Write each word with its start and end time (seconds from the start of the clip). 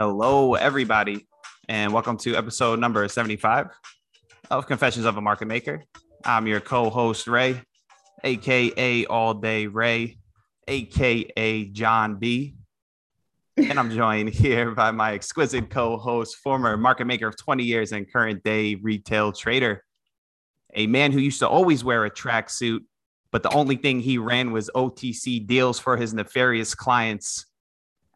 Hello, 0.00 0.54
everybody, 0.54 1.26
and 1.68 1.92
welcome 1.92 2.16
to 2.16 2.34
episode 2.34 2.78
number 2.78 3.06
75 3.06 3.66
of 4.50 4.66
Confessions 4.66 5.04
of 5.04 5.18
a 5.18 5.20
Market 5.20 5.44
Maker. 5.44 5.84
I'm 6.24 6.46
your 6.46 6.60
co 6.60 6.88
host, 6.88 7.28
Ray, 7.28 7.60
aka 8.24 9.04
All 9.04 9.34
Day 9.34 9.66
Ray, 9.66 10.16
aka 10.66 11.64
John 11.66 12.16
B. 12.16 12.54
And 13.58 13.78
I'm 13.78 13.90
joined 13.90 14.30
here 14.30 14.70
by 14.70 14.90
my 14.90 15.12
exquisite 15.12 15.68
co 15.68 15.98
host, 15.98 16.36
former 16.36 16.78
market 16.78 17.06
maker 17.06 17.28
of 17.28 17.36
20 17.36 17.62
years 17.64 17.92
and 17.92 18.10
current 18.10 18.42
day 18.42 18.76
retail 18.76 19.32
trader, 19.32 19.84
a 20.72 20.86
man 20.86 21.12
who 21.12 21.18
used 21.18 21.40
to 21.40 21.48
always 21.48 21.84
wear 21.84 22.06
a 22.06 22.10
tracksuit, 22.10 22.80
but 23.32 23.42
the 23.42 23.52
only 23.52 23.76
thing 23.76 24.00
he 24.00 24.16
ran 24.16 24.50
was 24.50 24.70
OTC 24.74 25.46
deals 25.46 25.78
for 25.78 25.98
his 25.98 26.14
nefarious 26.14 26.74
clients. 26.74 27.44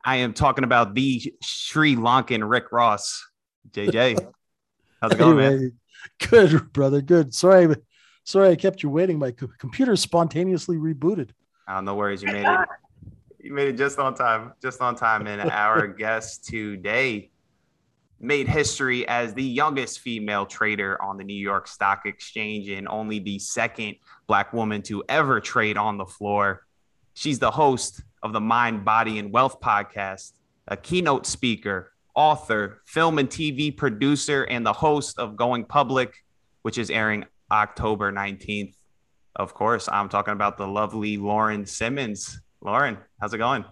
I 0.04 0.16
am 0.16 0.34
talking 0.34 0.64
about 0.64 0.94
the 0.94 1.34
Sri 1.42 1.96
Lankan 1.96 2.48
Rick 2.48 2.72
Ross. 2.72 3.26
JJ, 3.70 4.32
how's 5.00 5.12
it 5.12 5.18
going, 5.18 5.38
man? 5.38 5.72
Good, 6.28 6.72
brother. 6.72 7.00
Good. 7.00 7.34
Sorry, 7.34 7.74
sorry 8.24 8.50
I 8.50 8.56
kept 8.56 8.82
you 8.82 8.90
waiting. 8.90 9.18
My 9.18 9.30
co- 9.30 9.48
computer 9.58 9.96
spontaneously 9.96 10.76
rebooted. 10.76 11.30
Oh, 11.66 11.80
no 11.80 11.94
worries. 11.94 12.22
You 12.22 12.30
made 12.30 12.46
it. 12.46 12.68
You 13.38 13.52
made 13.54 13.68
it 13.68 13.78
just 13.78 13.98
on 13.98 14.14
time. 14.14 14.52
Just 14.60 14.82
on 14.82 14.94
time. 14.94 15.26
And 15.26 15.50
our 15.50 15.86
guest 15.98 16.44
today 16.44 17.30
made 18.20 18.48
history 18.48 19.06
as 19.08 19.32
the 19.34 19.42
youngest 19.42 20.00
female 20.00 20.44
trader 20.46 21.00
on 21.02 21.16
the 21.16 21.24
New 21.24 21.34
York 21.34 21.66
Stock 21.66 22.02
Exchange 22.04 22.68
and 22.68 22.86
only 22.88 23.18
the 23.18 23.38
second 23.38 23.96
Black 24.26 24.52
woman 24.52 24.82
to 24.82 25.02
ever 25.08 25.40
trade 25.40 25.76
on 25.76 25.98
the 25.98 26.06
floor. 26.06 26.66
She's 27.14 27.38
the 27.38 27.50
host 27.50 28.02
of 28.24 28.32
the 28.32 28.40
Mind, 28.40 28.84
Body, 28.84 29.18
and 29.18 29.30
Wealth 29.30 29.60
podcast, 29.60 30.32
a 30.66 30.76
keynote 30.76 31.26
speaker, 31.26 31.92
author, 32.16 32.80
film 32.86 33.18
and 33.18 33.28
TV 33.28 33.76
producer, 33.76 34.44
and 34.44 34.64
the 34.64 34.72
host 34.72 35.18
of 35.18 35.36
Going 35.36 35.64
Public, 35.64 36.24
which 36.62 36.78
is 36.78 36.90
airing 36.90 37.26
October 37.52 38.10
19th. 38.10 38.74
Of 39.36 39.52
course, 39.52 39.88
I'm 39.92 40.08
talking 40.08 40.32
about 40.32 40.56
the 40.56 40.66
lovely 40.66 41.18
Lauren 41.18 41.66
Simmons. 41.66 42.40
Lauren, 42.62 42.96
how's 43.20 43.34
it 43.34 43.38
going? 43.38 43.64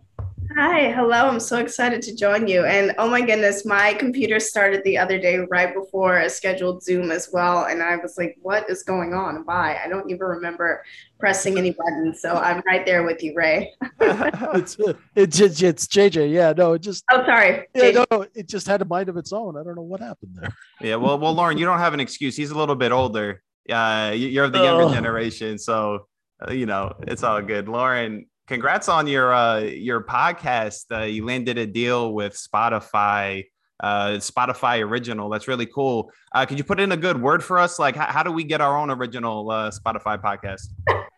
Hi, 0.57 0.91
hello. 0.93 1.29
I'm 1.29 1.41
so 1.41 1.59
excited 1.59 2.03
to 2.03 2.15
join 2.15 2.47
you. 2.47 2.65
And 2.65 2.93
oh 2.99 3.09
my 3.09 3.21
goodness, 3.23 3.65
my 3.65 3.95
computer 3.95 4.39
started 4.39 4.83
the 4.85 4.99
other 4.99 5.19
day 5.19 5.39
right 5.39 5.73
before 5.73 6.19
a 6.19 6.29
scheduled 6.29 6.83
Zoom 6.83 7.11
as 7.11 7.31
well. 7.33 7.65
And 7.65 7.83
I 7.83 7.97
was 7.97 8.19
like, 8.19 8.37
what 8.43 8.69
is 8.69 8.83
going 8.83 9.15
on? 9.15 9.43
Why? 9.47 9.81
I 9.83 9.89
don't 9.89 10.11
even 10.11 10.27
remember 10.27 10.85
pressing 11.19 11.57
any 11.57 11.71
buttons. 11.71 12.21
So 12.21 12.35
I'm 12.35 12.63
right 12.67 12.85
there 12.85 13.03
with 13.05 13.23
you, 13.23 13.35
Ray. 13.35 13.73
it's, 14.01 14.77
it's 15.17 15.41
it's 15.41 15.63
it's 15.63 15.87
JJ. 15.87 16.31
Yeah, 16.33 16.53
no, 16.57 16.75
it 16.75 16.83
just. 16.83 17.05
Oh, 17.11 17.25
sorry. 17.25 17.67
Yeah, 17.75 18.05
no, 18.11 18.27
it 18.35 18.49
just 18.49 18.67
had 18.67 18.83
a 18.83 18.85
mind 18.85 19.09
of 19.09 19.17
its 19.17 19.33
own. 19.33 19.57
I 19.57 19.63
don't 19.63 19.75
know 19.77 19.83
what 19.83 20.01
happened 20.01 20.37
there. 20.37 20.51
Yeah, 20.83 20.97
well, 20.97 21.17
well, 21.19 21.33
Lauren, 21.33 21.59
you 21.59 21.65
don't 21.65 21.79
have 21.79 21.95
an 21.95 22.01
excuse. 22.01 22.37
He's 22.37 22.51
a 22.51 22.59
little 22.59 22.75
bit 22.75 22.91
older. 22.91 23.41
Uh, 23.71 24.13
you're 24.15 24.45
of 24.47 24.53
the 24.53 24.59
younger 24.59 24.85
Oh. 24.85 24.93
generation, 24.93 25.57
so 25.59 26.09
uh, 26.47 26.51
you 26.53 26.67
know 26.67 26.95
it's 27.03 27.23
all 27.23 27.41
good. 27.41 27.69
Lauren, 27.69 28.27
congrats 28.47 28.89
on 28.89 29.07
your 29.07 29.33
uh, 29.33 29.61
your 29.61 30.03
podcast. 30.05 30.85
Uh, 30.91 31.05
you 31.05 31.25
landed 31.25 31.59
a 31.59 31.67
deal 31.67 32.13
with 32.13 32.35
Spotify. 32.35 33.47
Uh, 33.81 34.11
Spotify 34.19 34.81
original. 34.81 35.29
That's 35.29 35.49
really 35.49 35.67
cool. 35.67 36.13
Uh, 36.33 36.47
could 36.47 36.57
you 36.57 36.63
put 36.63 36.79
in 36.79 36.93
a 36.93 36.97
good 36.97 37.21
word 37.21 37.43
for 37.43 37.59
us? 37.59 37.81
Like, 37.81 37.97
how, 37.97 38.07
how 38.07 38.23
do 38.23 38.31
we 38.31 38.45
get 38.45 38.61
our 38.61 38.79
own 38.79 38.91
original 38.91 39.51
uh, 39.51 39.73
Spotify 39.73 40.23
podcast? 40.23 40.69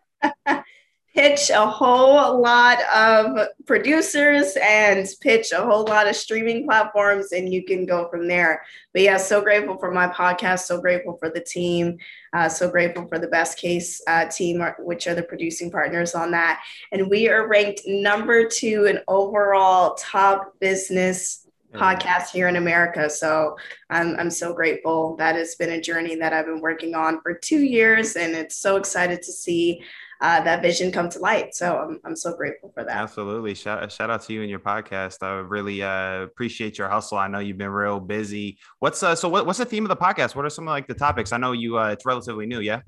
Pitch 1.15 1.49
a 1.49 1.65
whole 1.65 2.41
lot 2.41 2.77
of 2.93 3.47
producers 3.65 4.57
and 4.61 5.07
pitch 5.21 5.53
a 5.53 5.63
whole 5.63 5.85
lot 5.85 6.09
of 6.09 6.15
streaming 6.15 6.65
platforms, 6.65 7.31
and 7.31 7.53
you 7.53 7.63
can 7.63 7.85
go 7.85 8.09
from 8.09 8.27
there. 8.27 8.65
But 8.91 9.03
yeah, 9.03 9.15
so 9.15 9.41
grateful 9.41 9.77
for 9.77 9.91
my 9.91 10.07
podcast. 10.09 10.65
So 10.65 10.81
grateful 10.81 11.15
for 11.17 11.29
the 11.29 11.39
team. 11.39 11.99
Uh, 12.33 12.49
so 12.49 12.69
grateful 12.69 13.07
for 13.07 13.17
the 13.17 13.27
best 13.27 13.57
case 13.57 14.01
uh, 14.07 14.25
team, 14.25 14.61
which 14.79 15.07
are 15.07 15.15
the 15.15 15.23
producing 15.23 15.71
partners 15.71 16.15
on 16.15 16.31
that. 16.31 16.61
And 16.91 17.09
we 17.09 17.29
are 17.29 17.47
ranked 17.47 17.83
number 17.87 18.49
two 18.49 18.85
in 18.85 18.99
overall 19.07 19.95
top 19.95 20.59
business 20.59 21.47
podcast 21.73 22.29
here 22.29 22.47
in 22.47 22.55
America. 22.55 23.09
So 23.09 23.57
I'm, 23.89 24.17
I'm 24.17 24.29
so 24.29 24.53
grateful. 24.53 25.15
That 25.17 25.35
it's 25.37 25.55
been 25.55 25.71
a 25.71 25.81
journey 25.81 26.15
that 26.15 26.33
I've 26.33 26.45
been 26.45 26.61
working 26.61 26.93
on 26.93 27.21
for 27.21 27.33
two 27.33 27.61
years, 27.61 28.15
and 28.17 28.33
it's 28.33 28.57
so 28.57 28.75
excited 28.75 29.21
to 29.21 29.31
see 29.31 29.81
uh, 30.25 30.41
that 30.41 30.63
vision 30.63 30.91
come 30.91 31.07
to 31.07 31.19
light. 31.19 31.53
So 31.53 31.77
I'm, 31.77 31.99
I'm 32.03 32.15
so 32.15 32.35
grateful 32.35 32.71
for 32.73 32.83
that. 32.83 32.97
Absolutely. 32.97 33.53
Shout, 33.53 33.91
shout 33.91 34.09
out 34.09 34.23
to 34.23 34.33
you 34.33 34.41
and 34.41 34.49
your 34.49 34.59
podcast. 34.59 35.21
I 35.21 35.33
really 35.33 35.83
uh, 35.83 36.23
appreciate 36.23 36.79
your 36.79 36.89
hustle. 36.89 37.19
I 37.19 37.27
know 37.27 37.37
you've 37.37 37.59
been 37.59 37.69
real 37.69 37.99
busy. 37.99 38.57
What's 38.79 39.03
uh, 39.03 39.13
so 39.13 39.29
what, 39.29 39.45
what's 39.45 39.59
the 39.59 39.65
theme 39.65 39.85
of 39.85 39.89
the 39.89 39.95
podcast? 39.95 40.35
What 40.35 40.43
are 40.43 40.49
some 40.49 40.67
of 40.67 40.71
like 40.71 40.87
the 40.87 40.95
topics? 40.95 41.31
I 41.31 41.37
know 41.37 41.51
you 41.51 41.77
uh, 41.77 41.89
it's 41.89 42.07
relatively 42.07 42.47
new, 42.47 42.59
yeah. 42.59 42.81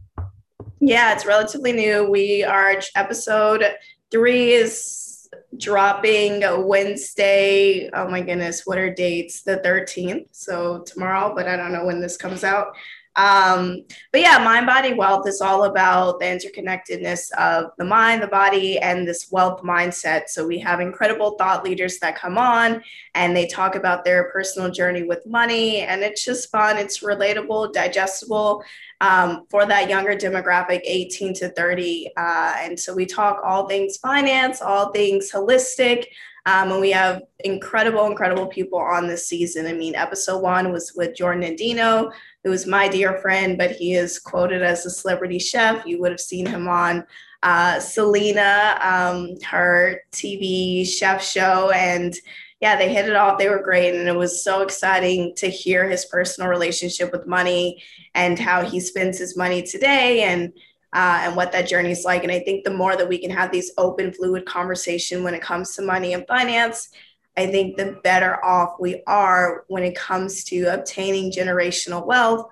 Yeah, 0.80 1.14
it's 1.14 1.28
relatively 1.28 1.74
new. 1.74 2.10
We 2.10 2.44
are 2.44 2.82
episode 2.96 3.64
three 4.10 4.54
is 4.54 5.30
dropping 5.60 6.42
Wednesday. 6.66 7.88
Oh 7.94 8.08
my 8.08 8.22
goodness, 8.22 8.66
what 8.66 8.80
are 8.80 8.92
dates? 8.92 9.44
The 9.44 9.58
13th. 9.58 10.30
So 10.32 10.80
tomorrow, 10.88 11.36
but 11.36 11.48
I 11.48 11.56
don't 11.56 11.72
know 11.72 11.86
when 11.86 12.02
this 12.02 12.18
comes 12.18 12.44
out. 12.44 12.76
Um, 13.18 13.84
but 14.12 14.22
yeah, 14.22 14.38
mind 14.38 14.68
body 14.68 14.94
wealth 14.94 15.28
is 15.28 15.42
all 15.42 15.64
about 15.64 16.20
the 16.20 16.26
interconnectedness 16.26 17.32
of 17.34 17.72
the 17.78 17.84
mind, 17.84 18.22
the 18.22 18.28
body, 18.28 18.78
and 18.78 19.08
this 19.08 19.32
wealth 19.32 19.64
mindset. 19.64 20.30
So 20.30 20.46
we 20.46 20.60
have 20.60 20.80
incredible 20.80 21.32
thought 21.32 21.64
leaders 21.64 21.98
that 22.00 22.16
come 22.16 22.38
on 22.38 22.84
and 23.16 23.36
they 23.36 23.48
talk 23.48 23.76
about 23.76 24.06
their 24.06 24.30
personal 24.32 24.70
journey 24.72 25.04
with 25.04 25.26
money, 25.26 25.82
and 25.82 26.04
it's 26.04 26.24
just 26.24 26.52
fun. 26.52 26.78
It's 26.78 27.04
relatable, 27.04 27.74
digestible 27.74 28.64
um, 29.02 29.46
for 29.50 29.66
that 29.66 29.90
younger 29.90 30.16
demographic, 30.16 30.82
18 30.84 31.34
to 31.36 31.50
30. 31.50 32.12
Uh, 32.16 32.56
and 32.60 32.80
so 32.80 32.94
we 32.94 33.06
talk 33.06 33.42
all 33.44 33.68
things 33.68 33.98
finance, 33.98 34.62
all 34.62 34.92
things 34.92 35.32
holistic. 35.32 36.06
Um, 36.48 36.72
and 36.72 36.80
we 36.80 36.92
have 36.92 37.24
incredible, 37.44 38.06
incredible 38.06 38.48
people 38.48 38.80
on 38.80 39.06
this 39.06 39.28
season. 39.28 39.68
I 39.68 39.74
mean, 39.74 39.96
episode 39.96 40.42
one 40.42 40.72
was 40.72 40.94
with 40.96 41.14
Jordan 41.14 41.44
Andino, 41.44 42.10
who 42.46 42.54
is 42.54 42.66
my 42.66 42.88
dear 42.88 43.18
friend, 43.18 43.58
but 43.58 43.72
he 43.72 43.96
is 43.96 44.18
quoted 44.18 44.64
as 44.64 44.86
a 44.86 44.90
celebrity 44.90 45.40
chef. 45.40 45.86
You 45.86 46.00
would 46.00 46.12
have 46.12 46.22
seen 46.22 46.46
him 46.46 46.70
on 46.70 47.06
uh, 47.44 47.82
Selena, 47.82 48.80
um, 48.82 49.36
her 49.42 50.00
TV 50.14 50.88
chef 50.88 51.22
show. 51.22 51.70
And 51.72 52.16
yeah, 52.62 52.78
they 52.78 52.94
hit 52.94 53.10
it 53.10 53.16
off. 53.18 53.38
They 53.38 53.50
were 53.50 53.62
great. 53.62 53.94
And 53.94 54.08
it 54.08 54.16
was 54.16 54.42
so 54.42 54.62
exciting 54.62 55.34
to 55.36 55.50
hear 55.50 55.90
his 55.90 56.06
personal 56.06 56.50
relationship 56.50 57.12
with 57.12 57.28
money 57.28 57.84
and 58.16 58.40
how 58.40 58.64
he 58.64 58.80
spends 58.80 59.20
his 59.20 59.36
money 59.36 59.64
today 59.64 60.24
and 60.24 60.54
uh, 60.98 61.20
and 61.22 61.36
what 61.36 61.52
that 61.52 61.68
journey 61.68 61.92
is 61.92 62.04
like. 62.04 62.24
And 62.24 62.32
I 62.32 62.40
think 62.40 62.64
the 62.64 62.74
more 62.74 62.96
that 62.98 63.08
we 63.08 63.20
can 63.20 63.30
have 63.30 63.52
these 63.52 63.72
open, 63.78 64.12
fluid 64.12 64.48
conversation 64.48 65.24
when 65.24 65.36
it 65.36 65.44
comes 65.44 65.76
to 65.76 65.84
money 65.84 66.14
and 66.14 66.26
finance, 66.26 66.90
I 67.38 67.46
think 67.46 67.78
the 67.78 68.00
better 68.04 68.44
off 68.44 68.78
we 68.80 69.04
are 69.06 69.64
when 69.68 69.84
it 69.84 69.96
comes 69.96 70.44
to 70.46 70.74
obtaining 70.74 71.32
generational 71.32 72.04
wealth 72.04 72.48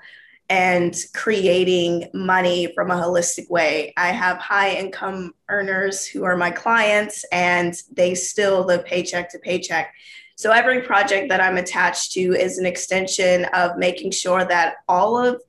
and 0.47 0.95
creating 1.15 2.07
money 2.13 2.71
from 2.75 2.91
a 2.91 2.95
holistic 2.95 3.49
way. 3.49 3.91
I 3.97 4.09
have 4.09 4.37
high 4.37 4.75
income 4.75 5.33
earners 5.49 6.05
who 6.05 6.23
are 6.23 6.37
my 6.37 6.51
clients 6.51 7.25
and 7.31 7.73
they 7.93 8.13
still 8.13 8.63
live 8.63 8.85
paycheck 8.85 9.31
to 9.31 9.39
paycheck. 9.39 9.91
So 10.35 10.51
every 10.51 10.83
project 10.83 11.29
that 11.29 11.41
I'm 11.41 11.57
attached 11.57 12.11
to 12.11 12.19
is 12.19 12.59
an 12.59 12.67
extension 12.67 13.45
of 13.55 13.77
making 13.77 14.11
sure 14.11 14.45
that 14.45 14.75
all 14.87 15.17
of 15.17 15.41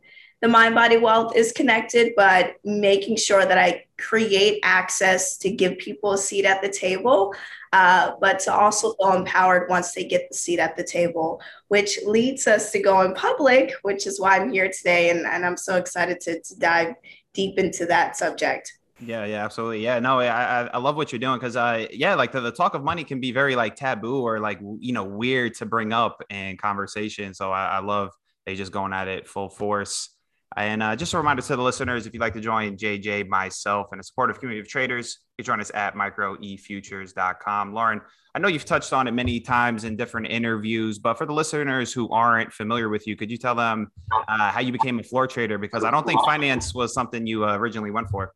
the 0.42 0.48
mind 0.48 0.74
body 0.74 0.98
wealth 0.98 1.34
is 1.34 1.52
connected, 1.52 2.12
but 2.16 2.56
making 2.64 3.16
sure 3.16 3.46
that 3.46 3.56
I 3.56 3.84
create 3.98 4.60
access 4.62 5.38
to 5.38 5.50
give 5.50 5.78
people 5.78 6.12
a 6.12 6.18
seat 6.18 6.44
at 6.44 6.60
the 6.60 6.68
table, 6.68 7.34
uh, 7.72 8.12
but 8.20 8.38
to 8.40 8.52
also 8.52 8.92
feel 8.94 9.14
empowered 9.14 9.68
once 9.70 9.92
they 9.92 10.04
get 10.04 10.28
the 10.30 10.36
seat 10.36 10.58
at 10.58 10.76
the 10.76 10.84
table, 10.84 11.40
which 11.68 11.98
leads 12.04 12.46
us 12.46 12.70
to 12.72 12.82
going 12.82 13.14
public, 13.14 13.72
which 13.82 14.06
is 14.06 14.20
why 14.20 14.36
I'm 14.36 14.52
here 14.52 14.70
today. 14.70 15.10
And, 15.10 15.26
and 15.26 15.44
I'm 15.44 15.56
so 15.56 15.76
excited 15.76 16.20
to, 16.22 16.40
to 16.40 16.58
dive 16.58 16.94
deep 17.32 17.58
into 17.58 17.86
that 17.86 18.16
subject. 18.16 18.72
Yeah, 18.98 19.26
yeah, 19.26 19.44
absolutely. 19.44 19.84
Yeah, 19.84 19.98
no, 19.98 20.20
I 20.20 20.26
I, 20.26 20.62
I 20.68 20.78
love 20.78 20.96
what 20.96 21.12
you're 21.12 21.18
doing 21.18 21.38
because 21.38 21.54
I 21.54 21.88
yeah, 21.92 22.14
like 22.14 22.32
the, 22.32 22.40
the 22.40 22.50
talk 22.50 22.74
of 22.74 22.82
money 22.82 23.04
can 23.04 23.20
be 23.20 23.30
very 23.30 23.54
like 23.54 23.76
taboo 23.76 24.22
or 24.22 24.40
like 24.40 24.58
you 24.80 24.94
know 24.94 25.04
weird 25.04 25.54
to 25.56 25.66
bring 25.66 25.92
up 25.92 26.22
in 26.30 26.56
conversation. 26.56 27.34
So 27.34 27.52
I, 27.52 27.66
I 27.66 27.78
love 27.80 28.12
they 28.46 28.54
just 28.54 28.72
going 28.72 28.94
at 28.94 29.06
it 29.06 29.28
full 29.28 29.50
force. 29.50 30.15
And 30.56 30.82
uh, 30.82 30.96
just 30.96 31.12
a 31.12 31.18
reminder 31.18 31.42
to 31.42 31.56
the 31.56 31.62
listeners, 31.62 32.06
if 32.06 32.14
you'd 32.14 32.20
like 32.20 32.32
to 32.32 32.40
join 32.40 32.76
JJ, 32.76 33.28
myself, 33.28 33.88
and 33.92 34.00
a 34.00 34.04
supportive 34.04 34.38
community 34.38 34.60
of 34.60 34.68
traders, 34.68 35.18
you 35.36 35.44
can 35.44 35.52
join 35.52 35.60
us 35.60 35.70
at 35.74 35.94
microefutures.com. 35.94 37.74
Lauren, 37.74 38.00
I 38.34 38.38
know 38.38 38.48
you've 38.48 38.64
touched 38.64 38.94
on 38.94 39.06
it 39.06 39.12
many 39.12 39.38
times 39.40 39.84
in 39.84 39.96
different 39.96 40.28
interviews, 40.28 40.98
but 40.98 41.18
for 41.18 41.26
the 41.26 41.32
listeners 41.34 41.92
who 41.92 42.08
aren't 42.10 42.52
familiar 42.52 42.88
with 42.88 43.06
you, 43.06 43.16
could 43.16 43.30
you 43.30 43.36
tell 43.36 43.54
them 43.54 43.90
uh, 44.28 44.50
how 44.50 44.60
you 44.60 44.72
became 44.72 44.98
a 44.98 45.02
floor 45.02 45.26
trader? 45.26 45.58
Because 45.58 45.84
I 45.84 45.90
don't 45.90 46.06
think 46.06 46.20
finance 46.24 46.74
was 46.74 46.94
something 46.94 47.26
you 47.26 47.44
uh, 47.44 47.56
originally 47.56 47.90
went 47.90 48.08
for. 48.08 48.32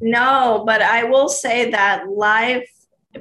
No, 0.00 0.64
but 0.66 0.82
I 0.82 1.04
will 1.04 1.28
say 1.28 1.70
that 1.70 2.08
life 2.08 2.68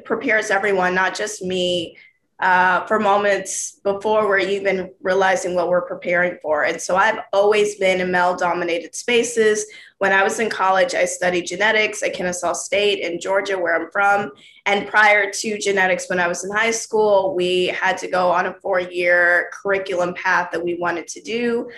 prepares 0.06 0.50
everyone, 0.50 0.96
not 0.96 1.16
just 1.16 1.44
me, 1.44 1.98
uh, 2.44 2.86
for 2.88 3.00
moments 3.00 3.80
before 3.86 4.28
we're 4.28 4.38
even 4.38 4.92
realizing 5.02 5.56
what 5.56 5.70
we're 5.70 5.88
preparing 5.88 6.38
for. 6.42 6.66
And 6.66 6.80
so 6.80 6.98
I've 6.98 7.20
always 7.32 7.76
been 7.76 8.02
in 8.02 8.12
male 8.12 8.36
dominated 8.36 8.94
spaces. 8.96 9.66
When 10.00 10.12
I 10.12 10.24
was 10.24 10.42
in 10.42 10.50
college, 10.50 10.94
I 10.94 11.06
studied 11.06 11.46
genetics 11.46 12.04
at 12.04 12.14
Kennesaw 12.14 12.52
State 12.52 13.00
in 13.00 13.22
Georgia, 13.22 13.58
where 13.58 13.82
I'm 13.82 13.90
from. 13.92 14.34
And 14.66 14.90
prior 14.90 15.32
to 15.32 15.58
genetics, 15.58 16.10
when 16.10 16.20
I 16.20 16.28
was 16.28 16.44
in 16.44 16.52
high 16.52 16.72
school, 16.72 17.34
we 17.34 17.68
had 17.68 17.98
to 18.00 18.10
go 18.10 18.30
on 18.30 18.48
a 18.48 18.56
four 18.56 18.82
year 18.82 19.50
curriculum 19.54 20.14
path 20.14 20.50
that 20.52 20.62
we 20.62 20.76
wanted 20.76 21.08
to 21.08 21.22
do. 21.22 21.70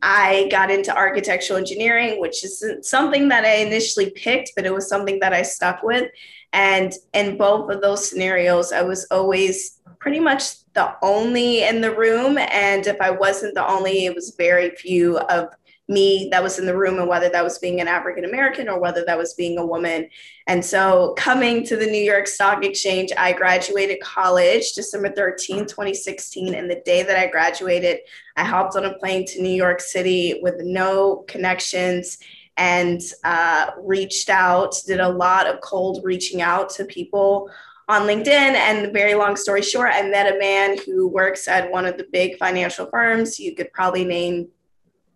I 0.00 0.46
got 0.48 0.70
into 0.70 0.96
architectural 0.96 1.58
engineering, 1.58 2.20
which 2.20 2.44
isn't 2.44 2.84
something 2.84 3.30
that 3.30 3.44
I 3.44 3.56
initially 3.56 4.10
picked, 4.10 4.52
but 4.54 4.64
it 4.64 4.72
was 4.72 4.88
something 4.88 5.18
that 5.20 5.32
I 5.32 5.42
stuck 5.42 5.82
with. 5.82 6.08
And 6.52 6.92
in 7.14 7.36
both 7.36 7.68
of 7.68 7.80
those 7.80 8.08
scenarios, 8.08 8.70
I 8.70 8.82
was 8.82 9.08
always 9.10 9.73
pretty 10.04 10.20
much 10.20 10.70
the 10.74 10.94
only 11.00 11.64
in 11.64 11.80
the 11.80 11.96
room. 11.96 12.36
And 12.36 12.86
if 12.86 13.00
I 13.00 13.10
wasn't 13.10 13.54
the 13.54 13.66
only, 13.66 14.04
it 14.04 14.14
was 14.14 14.34
very 14.36 14.68
few 14.76 15.16
of 15.16 15.48
me 15.88 16.28
that 16.30 16.42
was 16.42 16.58
in 16.58 16.66
the 16.66 16.76
room 16.76 16.98
and 16.98 17.08
whether 17.08 17.30
that 17.30 17.42
was 17.42 17.58
being 17.58 17.80
an 17.80 17.88
African 17.88 18.26
American 18.26 18.68
or 18.68 18.78
whether 18.78 19.02
that 19.06 19.16
was 19.16 19.32
being 19.32 19.56
a 19.56 19.64
woman. 19.64 20.10
And 20.46 20.62
so 20.62 21.14
coming 21.16 21.64
to 21.64 21.76
the 21.76 21.86
New 21.86 22.02
York 22.02 22.26
Stock 22.26 22.62
Exchange, 22.62 23.12
I 23.16 23.32
graduated 23.32 23.98
college 24.02 24.74
December 24.74 25.10
13, 25.10 25.60
2016. 25.60 26.54
And 26.54 26.70
the 26.70 26.82
day 26.84 27.02
that 27.02 27.18
I 27.18 27.28
graduated, 27.28 28.00
I 28.36 28.44
hopped 28.44 28.76
on 28.76 28.84
a 28.84 28.98
plane 28.98 29.24
to 29.28 29.40
New 29.40 29.54
York 29.54 29.80
City 29.80 30.38
with 30.42 30.56
no 30.60 31.24
connections 31.28 32.18
and 32.58 33.00
uh, 33.24 33.70
reached 33.78 34.28
out, 34.28 34.74
did 34.86 35.00
a 35.00 35.08
lot 35.08 35.46
of 35.46 35.62
cold 35.62 36.02
reaching 36.04 36.42
out 36.42 36.68
to 36.74 36.84
people 36.84 37.50
on 37.88 38.02
LinkedIn. 38.02 38.28
And 38.28 38.92
very 38.92 39.14
long 39.14 39.36
story 39.36 39.62
short, 39.62 39.90
I 39.92 40.02
met 40.08 40.34
a 40.34 40.38
man 40.38 40.78
who 40.84 41.08
works 41.08 41.48
at 41.48 41.70
one 41.70 41.86
of 41.86 41.98
the 41.98 42.06
big 42.12 42.38
financial 42.38 42.86
firms. 42.86 43.38
You 43.38 43.54
could 43.54 43.72
probably 43.72 44.04
name 44.04 44.48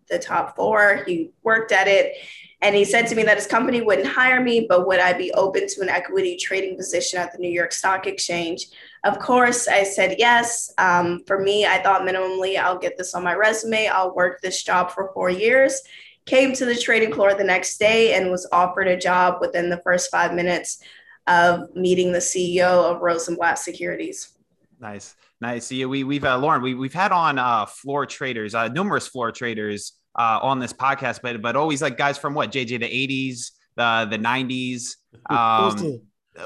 the 0.09 0.19
top 0.19 0.55
four. 0.55 1.03
He 1.05 1.31
worked 1.43 1.71
at 1.71 1.87
it. 1.87 2.15
And 2.61 2.75
he 2.75 2.83
said 2.83 3.07
to 3.07 3.15
me 3.15 3.23
that 3.23 3.37
his 3.37 3.47
company 3.47 3.81
wouldn't 3.81 4.07
hire 4.07 4.43
me, 4.43 4.65
but 4.67 4.85
would 4.85 4.99
I 4.99 5.13
be 5.13 5.31
open 5.31 5.65
to 5.67 5.81
an 5.81 5.87
equity 5.87 6.35
trading 6.35 6.75
position 6.75 7.17
at 7.17 7.31
the 7.31 7.37
New 7.37 7.49
York 7.49 7.71
Stock 7.71 8.05
Exchange? 8.05 8.67
Of 9.05 9.17
course, 9.19 9.69
I 9.69 9.83
said 9.83 10.17
yes. 10.19 10.73
Um, 10.77 11.23
for 11.25 11.39
me, 11.39 11.65
I 11.65 11.81
thought 11.81 12.01
minimally, 12.01 12.57
I'll 12.57 12.77
get 12.77 12.97
this 12.97 13.13
on 13.15 13.23
my 13.23 13.33
resume. 13.33 13.87
I'll 13.87 14.13
work 14.13 14.41
this 14.41 14.61
job 14.61 14.91
for 14.91 15.11
four 15.13 15.29
years. 15.29 15.81
Came 16.25 16.51
to 16.53 16.65
the 16.65 16.75
trading 16.75 17.13
floor 17.13 17.33
the 17.33 17.45
next 17.45 17.77
day 17.77 18.15
and 18.15 18.29
was 18.29 18.45
offered 18.51 18.89
a 18.89 18.97
job 18.97 19.37
within 19.39 19.69
the 19.69 19.81
first 19.81 20.11
five 20.11 20.33
minutes 20.33 20.83
of 21.29 21.73
meeting 21.75 22.11
the 22.11 22.19
CEO 22.19 22.67
of 22.67 23.01
Rosenblatt 23.01 23.59
Securities. 23.59 24.33
Nice, 24.79 25.15
nice. 25.39 25.71
Yeah, 25.71 25.85
we 25.85 26.03
we've 26.03 26.23
uh, 26.23 26.37
Lauren, 26.37 26.61
we 26.61 26.73
we've 26.73 26.93
had 26.93 27.11
on 27.11 27.37
uh, 27.37 27.65
floor 27.65 28.05
traders, 28.05 28.55
uh, 28.55 28.67
numerous 28.69 29.07
floor 29.07 29.31
traders 29.31 29.93
uh, 30.17 30.39
on 30.41 30.59
this 30.59 30.73
podcast, 30.73 31.19
but 31.21 31.41
but 31.41 31.55
always 31.55 31.81
like 31.81 31.97
guys 31.97 32.17
from 32.17 32.33
what 32.33 32.51
JJ 32.51 32.79
the 32.79 32.87
'80s, 32.87 33.51
the 33.75 34.07
the 34.09 34.17
'90s. 34.17 34.95
Um, 35.29 35.99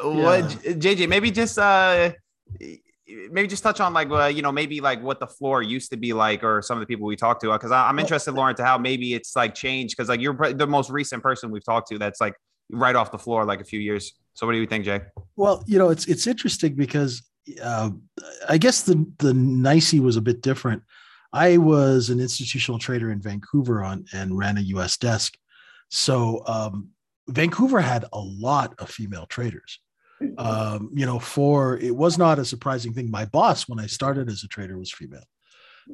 what 0.03 0.45
JJ? 0.45 1.07
Maybe 1.07 1.31
just 1.31 1.57
uh, 1.57 2.11
maybe 3.31 3.47
just 3.47 3.63
touch 3.63 3.79
on 3.79 3.93
like 3.93 4.09
uh, 4.09 4.25
you 4.25 4.41
know 4.41 4.51
maybe 4.51 4.81
like 4.81 5.01
what 5.01 5.19
the 5.19 5.27
floor 5.27 5.61
used 5.61 5.91
to 5.91 5.97
be 5.97 6.13
like 6.13 6.43
or 6.43 6.61
some 6.61 6.77
of 6.77 6.81
the 6.81 6.87
people 6.87 7.05
we 7.05 7.15
talked 7.15 7.41
to 7.41 7.51
because 7.51 7.71
i'm 7.71 7.99
interested 7.99 8.31
lauren 8.31 8.55
to 8.55 8.63
how 8.63 8.77
maybe 8.77 9.13
it's 9.13 9.35
like 9.35 9.53
changed 9.53 9.95
because 9.95 10.09
like 10.09 10.21
you're 10.21 10.53
the 10.53 10.65
most 10.65 10.89
recent 10.89 11.21
person 11.21 11.51
we've 11.51 11.65
talked 11.65 11.89
to 11.89 11.97
that's 11.97 12.21
like 12.21 12.33
right 12.71 12.95
off 12.95 13.11
the 13.11 13.17
floor 13.17 13.45
like 13.45 13.59
a 13.59 13.63
few 13.63 13.79
years 13.79 14.13
so 14.33 14.45
what 14.45 14.53
do 14.53 14.59
you 14.59 14.67
think, 14.67 14.85
Jay? 14.85 15.01
Well, 15.35 15.63
you 15.67 15.77
know, 15.77 15.89
it's 15.89 16.05
it's 16.07 16.27
interesting 16.27 16.75
because 16.75 17.21
uh, 17.61 17.91
I 18.49 18.57
guess 18.57 18.83
the 18.83 19.05
the 19.19 19.33
NYSE 19.33 19.99
was 19.99 20.17
a 20.17 20.21
bit 20.21 20.41
different. 20.41 20.83
I 21.31 21.57
was 21.57 22.09
an 22.09 22.19
institutional 22.19 22.79
trader 22.79 23.11
in 23.11 23.21
Vancouver 23.21 23.83
on 23.83 24.05
and 24.13 24.37
ran 24.37 24.57
a 24.57 24.61
U.S. 24.61 24.97
desk, 24.97 25.37
so 25.89 26.43
um, 26.47 26.89
Vancouver 27.27 27.79
had 27.79 28.05
a 28.13 28.19
lot 28.19 28.75
of 28.79 28.89
female 28.89 29.25
traders. 29.25 29.79
Um, 30.37 30.89
you 30.93 31.05
know, 31.05 31.19
for 31.19 31.77
it 31.79 31.93
was 31.93 32.17
not 32.17 32.39
a 32.39 32.45
surprising 32.45 32.93
thing. 32.93 33.11
My 33.11 33.25
boss, 33.25 33.67
when 33.67 33.79
I 33.79 33.87
started 33.87 34.29
as 34.29 34.43
a 34.43 34.47
trader, 34.47 34.77
was 34.77 34.91
female, 34.91 35.25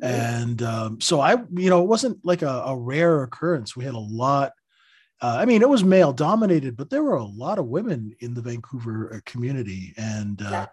and 0.03 0.61
um, 0.61 1.01
so 1.01 1.19
I, 1.19 1.37
you 1.55 1.69
know, 1.69 1.81
it 1.81 1.87
wasn't 1.87 2.23
like 2.23 2.43
a, 2.43 2.63
a 2.67 2.77
rare 2.77 3.23
occurrence. 3.23 3.75
We 3.75 3.85
had 3.85 3.95
a 3.95 3.99
lot 3.99 4.51
uh, 5.21 5.37
I 5.39 5.45
mean, 5.45 5.61
it 5.61 5.69
was 5.69 5.83
male 5.83 6.13
dominated, 6.13 6.77
but 6.77 6.89
there 6.89 7.03
were 7.03 7.17
a 7.17 7.25
lot 7.25 7.59
of 7.59 7.65
women 7.65 8.15
in 8.19 8.33
the 8.33 8.41
Vancouver 8.41 9.13
uh, 9.13 9.19
community, 9.25 9.93
and 9.97 10.41
uh, 10.41 10.49
yeah. 10.49 10.65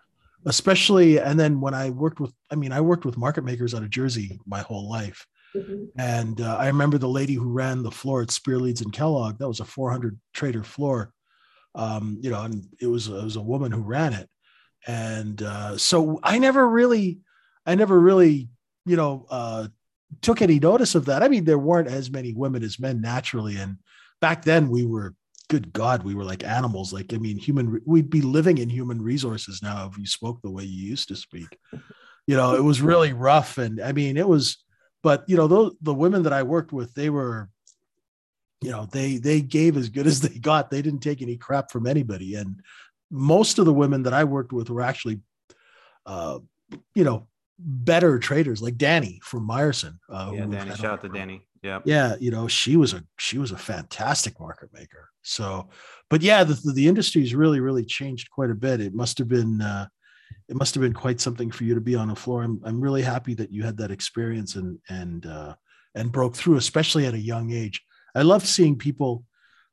especially, 0.47 1.19
and 1.19 1.39
then 1.39 1.61
when 1.61 1.75
I 1.75 1.91
worked 1.91 2.21
with, 2.21 2.33
I 2.51 2.55
mean, 2.55 2.71
I 2.71 2.81
worked 2.81 3.05
with 3.05 3.17
market 3.17 3.43
makers 3.43 3.75
out 3.75 3.83
of 3.83 3.91
Jersey 3.91 4.39
my 4.47 4.61
whole 4.61 4.89
life, 4.89 5.27
mm-hmm. 5.55 5.87
and 5.99 6.41
uh, 6.41 6.57
I 6.59 6.69
remember 6.69 6.97
the 6.97 7.09
lady 7.09 7.35
who 7.35 7.51
ran 7.51 7.83
the 7.83 7.91
floor 7.91 8.23
at 8.23 8.31
Spear 8.31 8.61
Leeds 8.61 8.83
and 8.83 8.93
Kellogg. 8.93 9.39
That 9.39 9.49
was 9.49 9.59
a 9.59 9.65
400 9.65 10.17
trader 10.33 10.63
floor, 10.63 11.13
um, 11.75 12.19
you 12.21 12.31
know, 12.31 12.43
and 12.43 12.69
it 12.81 12.87
was 12.87 13.09
it 13.09 13.25
was 13.25 13.37
a 13.37 13.43
woman 13.43 13.73
who 13.73 13.83
ran 13.83 14.13
it, 14.13 14.29
and 14.87 15.43
uh, 15.43 15.77
so 15.77 16.21
I 16.23 16.39
never 16.39 16.69
really, 16.69 17.19
I 17.67 17.75
never 17.75 17.99
really, 17.99 18.49
you 18.85 18.95
know, 18.95 19.27
uh, 19.29 19.67
took 20.23 20.41
any 20.41 20.61
notice 20.61 20.95
of 20.95 21.07
that. 21.07 21.25
I 21.25 21.29
mean, 21.29 21.45
there 21.45 21.59
weren't 21.59 21.89
as 21.89 22.13
many 22.13 22.33
women 22.33 22.63
as 22.63 22.79
men 22.79 23.01
naturally, 23.01 23.57
and 23.57 23.79
back 24.21 24.45
then 24.45 24.69
we 24.69 24.87
were 24.87 25.15
good 25.49 25.73
god 25.73 26.03
we 26.03 26.15
were 26.15 26.25
like 26.25 26.45
animals. 26.45 26.93
Like 26.93 27.13
i 27.15 27.19
mean 27.19 27.39
human 27.39 27.81
we'd 27.85 28.11
be 28.11 28.23
living 28.23 28.59
in 28.59 28.69
human 28.69 29.01
resources 29.01 29.63
now 29.63 29.89
if 29.91 29.99
you 29.99 30.07
spoke 30.07 30.41
the 30.43 30.51
way 30.51 30.65
you 30.65 30.89
used 30.89 31.09
to 31.09 31.17
speak. 31.17 31.59
You 32.27 32.37
know 32.37 32.55
it 32.55 32.65
was 32.65 32.83
really 32.83 33.13
rough. 33.13 33.59
And 33.59 33.81
i 33.81 33.93
mean 33.93 34.17
it 34.17 34.29
was 34.29 34.63
but 35.03 35.25
you 35.29 35.37
know 35.37 35.47
those 35.47 35.73
the 35.81 35.95
women 35.95 36.25
that 36.25 36.33
i 36.33 36.43
worked 36.43 36.73
with 36.73 36.93
they 36.95 37.11
were 37.11 37.49
you 38.63 38.71
know 38.71 38.87
they 38.91 39.19
they 39.19 39.41
gave 39.41 39.77
as 39.77 39.89
good 39.89 40.07
as 40.07 40.21
they 40.23 40.39
got. 40.39 40.71
They 40.71 40.83
didn't 40.83 41.01
take 41.01 41.23
any 41.23 41.37
crap 41.37 41.71
from 41.71 41.87
anybody. 41.87 42.35
And 42.35 42.63
most 43.11 43.59
of 43.59 43.65
the 43.65 43.73
women 43.73 44.03
that 44.03 44.13
i 44.13 44.25
worked 44.25 44.53
with 44.53 44.71
were 44.71 44.83
actually 44.83 45.21
uh 46.07 46.39
you 46.95 47.05
know 47.05 47.27
better 47.59 48.19
traders 48.19 48.61
like 48.61 48.77
danny 48.77 49.21
from 49.23 49.49
meyerson 49.49 49.99
uh, 50.11 50.31
yeah 50.35 50.47
danny. 50.47 50.71
shout 50.71 50.85
out 50.85 51.03
to 51.03 51.09
danny 51.09 51.43
yeah 51.67 51.81
yeah 51.85 52.17
you 52.21 52.31
know 52.31 52.47
she 52.47 52.77
was 52.77 52.93
a 52.93 53.03
she 53.19 53.39
was 53.39 53.51
a 53.51 53.59
fantastic 53.59 54.39
market 54.39 54.71
maker. 54.73 55.11
So 55.23 55.69
but 56.09 56.23
yeah 56.23 56.45
the, 56.45 56.55
the 56.75 56.87
industry 56.87 57.23
has 57.23 57.35
really 57.35 57.61
really 57.61 57.85
changed 57.85 58.31
quite 58.31 58.51
a 58.51 58.55
bit. 58.55 58.81
It 58.81 58.95
must 58.95 59.19
have 59.19 59.29
been 59.29 59.61
uh, 59.61 59.87
it 60.49 60.57
must 60.57 60.75
have 60.75 60.83
been 60.83 60.93
quite 60.93 61.21
something 61.21 61.51
for 61.51 61.65
you 61.65 61.75
to 61.75 61.81
be 61.81 61.97
on 61.97 62.09
the 62.09 62.15
floor. 62.15 62.43
I'm, 62.43 62.61
I'm 62.65 62.81
really 62.81 63.03
happy 63.03 63.35
that 63.35 63.53
you 63.53 63.65
had 63.65 63.77
that 63.79 63.91
experience 63.91 64.55
and 64.55 64.79
and 64.89 65.27
uh, 65.27 65.55
and 65.95 66.13
broke 66.13 66.37
through 66.37 66.57
especially 66.57 67.07
at 67.07 67.15
a 67.15 67.29
young 67.33 67.53
age. 67.53 67.83
I 68.15 68.23
love 68.23 68.47
seeing 68.47 68.77
people 68.77 69.25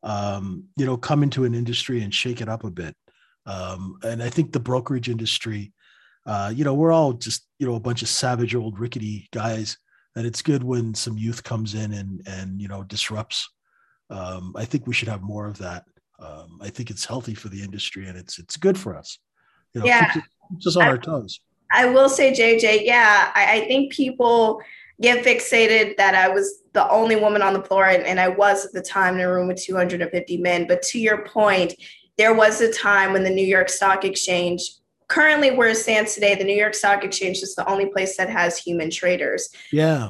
um, 0.01 0.65
you 0.75 0.85
know 0.85 0.97
come 0.97 1.23
into 1.23 1.45
an 1.45 1.53
industry 1.53 2.01
and 2.01 2.13
shake 2.13 2.41
it 2.41 2.49
up 2.49 2.63
a 2.63 2.71
bit. 2.71 2.95
Um, 3.45 3.97
and 4.03 4.23
i 4.23 4.29
think 4.29 4.53
the 4.53 4.61
brokerage 4.61 5.09
industry 5.09 5.73
uh, 6.25 6.49
you 6.55 6.63
know 6.63 6.73
we're 6.73 6.93
all 6.93 7.11
just 7.11 7.45
you 7.59 7.67
know 7.67 7.75
a 7.75 7.85
bunch 7.87 8.01
of 8.01 8.07
savage 8.07 8.55
old 8.55 8.79
rickety 8.79 9.27
guys 9.33 9.77
and 10.15 10.25
it's 10.25 10.41
good 10.41 10.63
when 10.63 10.93
some 10.93 11.17
youth 11.17 11.43
comes 11.43 11.73
in 11.73 11.93
and 11.93 12.21
and 12.27 12.61
you 12.61 12.67
know 12.67 12.83
disrupts. 12.83 13.49
Um, 14.09 14.53
I 14.55 14.65
think 14.65 14.85
we 14.85 14.93
should 14.93 15.07
have 15.07 15.21
more 15.21 15.47
of 15.47 15.57
that. 15.59 15.85
Um, 16.19 16.59
I 16.61 16.69
think 16.69 16.89
it's 16.89 17.05
healthy 17.05 17.33
for 17.33 17.49
the 17.49 17.61
industry 17.61 18.07
and 18.07 18.17
it's 18.17 18.39
it's 18.39 18.57
good 18.57 18.77
for 18.77 18.95
us. 18.95 19.17
You 19.73 19.81
know, 19.81 19.87
yeah, 19.87 20.11
keeps, 20.13 20.27
keeps 20.49 20.67
us 20.67 20.75
on 20.75 20.83
I, 20.83 20.87
our 20.87 20.97
toes. 20.97 21.39
I 21.71 21.85
will 21.87 22.09
say, 22.09 22.31
JJ, 22.31 22.85
yeah, 22.85 23.31
I, 23.33 23.53
I, 23.53 23.67
think 23.67 23.91
people 23.91 24.61
get 25.01 25.25
fixated 25.25 25.97
that 25.97 26.13
I 26.13 26.29
was 26.29 26.61
the 26.73 26.87
only 26.89 27.15
woman 27.15 27.41
on 27.41 27.53
the 27.53 27.63
floor, 27.63 27.85
and, 27.85 28.03
and 28.03 28.19
I 28.19 28.27
was 28.27 28.65
at 28.65 28.73
the 28.73 28.81
time 28.81 29.15
in 29.15 29.21
a 29.21 29.31
room 29.31 29.47
with 29.47 29.61
250 29.61 30.37
men. 30.37 30.67
But 30.67 30.83
to 30.83 30.99
your 30.99 31.25
point, 31.25 31.73
there 32.17 32.35
was 32.35 32.61
a 32.61 32.71
time 32.71 33.11
when 33.11 33.23
the 33.23 33.31
New 33.31 33.45
York 33.45 33.69
Stock 33.69 34.05
Exchange 34.05 34.61
currently 35.13 35.51
where 35.51 35.69
it 35.69 35.77
stands 35.77 36.15
today, 36.15 36.33
the 36.33 36.43
New 36.43 36.55
York 36.55 36.73
Stock 36.73 37.03
Exchange 37.03 37.37
is 37.37 37.53
the 37.53 37.69
only 37.69 37.85
place 37.85 38.17
that 38.17 38.29
has 38.29 38.57
human 38.57 38.89
traders. 38.89 39.49
Yeah. 39.71 40.09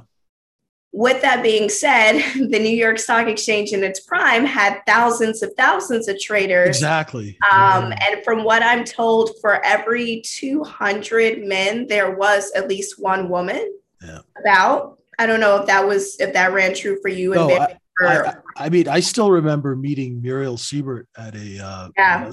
With 0.93 1.21
that 1.23 1.43
being 1.43 1.67
said, 1.67 2.21
the 2.35 2.59
New 2.59 2.69
York 2.69 2.97
Stock 2.99 3.27
Exchange 3.27 3.73
in 3.73 3.83
its 3.83 3.99
prime 3.99 4.45
had 4.45 4.81
thousands 4.87 5.43
of 5.43 5.51
thousands 5.57 6.07
of 6.07 6.19
traders. 6.19 6.69
Exactly. 6.69 7.37
Um, 7.51 7.91
yeah. 7.91 7.97
And 8.01 8.23
from 8.23 8.45
what 8.45 8.63
I'm 8.63 8.85
told, 8.85 9.31
for 9.41 9.63
every 9.65 10.21
200 10.25 11.43
men, 11.43 11.87
there 11.87 12.15
was 12.15 12.51
at 12.55 12.69
least 12.69 12.97
one 12.97 13.27
woman. 13.27 13.77
Yeah. 14.01 14.19
About. 14.39 14.99
I 15.19 15.25
don't 15.25 15.41
know 15.41 15.57
if 15.57 15.67
that 15.67 15.85
was 15.85 16.19
if 16.19 16.33
that 16.33 16.53
ran 16.53 16.73
true 16.73 16.97
for 17.01 17.09
you. 17.09 17.33
No, 17.33 17.49
I, 17.51 17.77
I, 18.01 18.33
I, 18.57 18.69
mean, 18.69 18.87
I 18.87 18.99
still 18.99 19.31
remember 19.31 19.75
meeting 19.75 20.21
Muriel 20.21 20.57
Siebert 20.57 21.07
at 21.15 21.35
a 21.35 21.63
uh, 21.63 21.89
yeah 21.95 22.31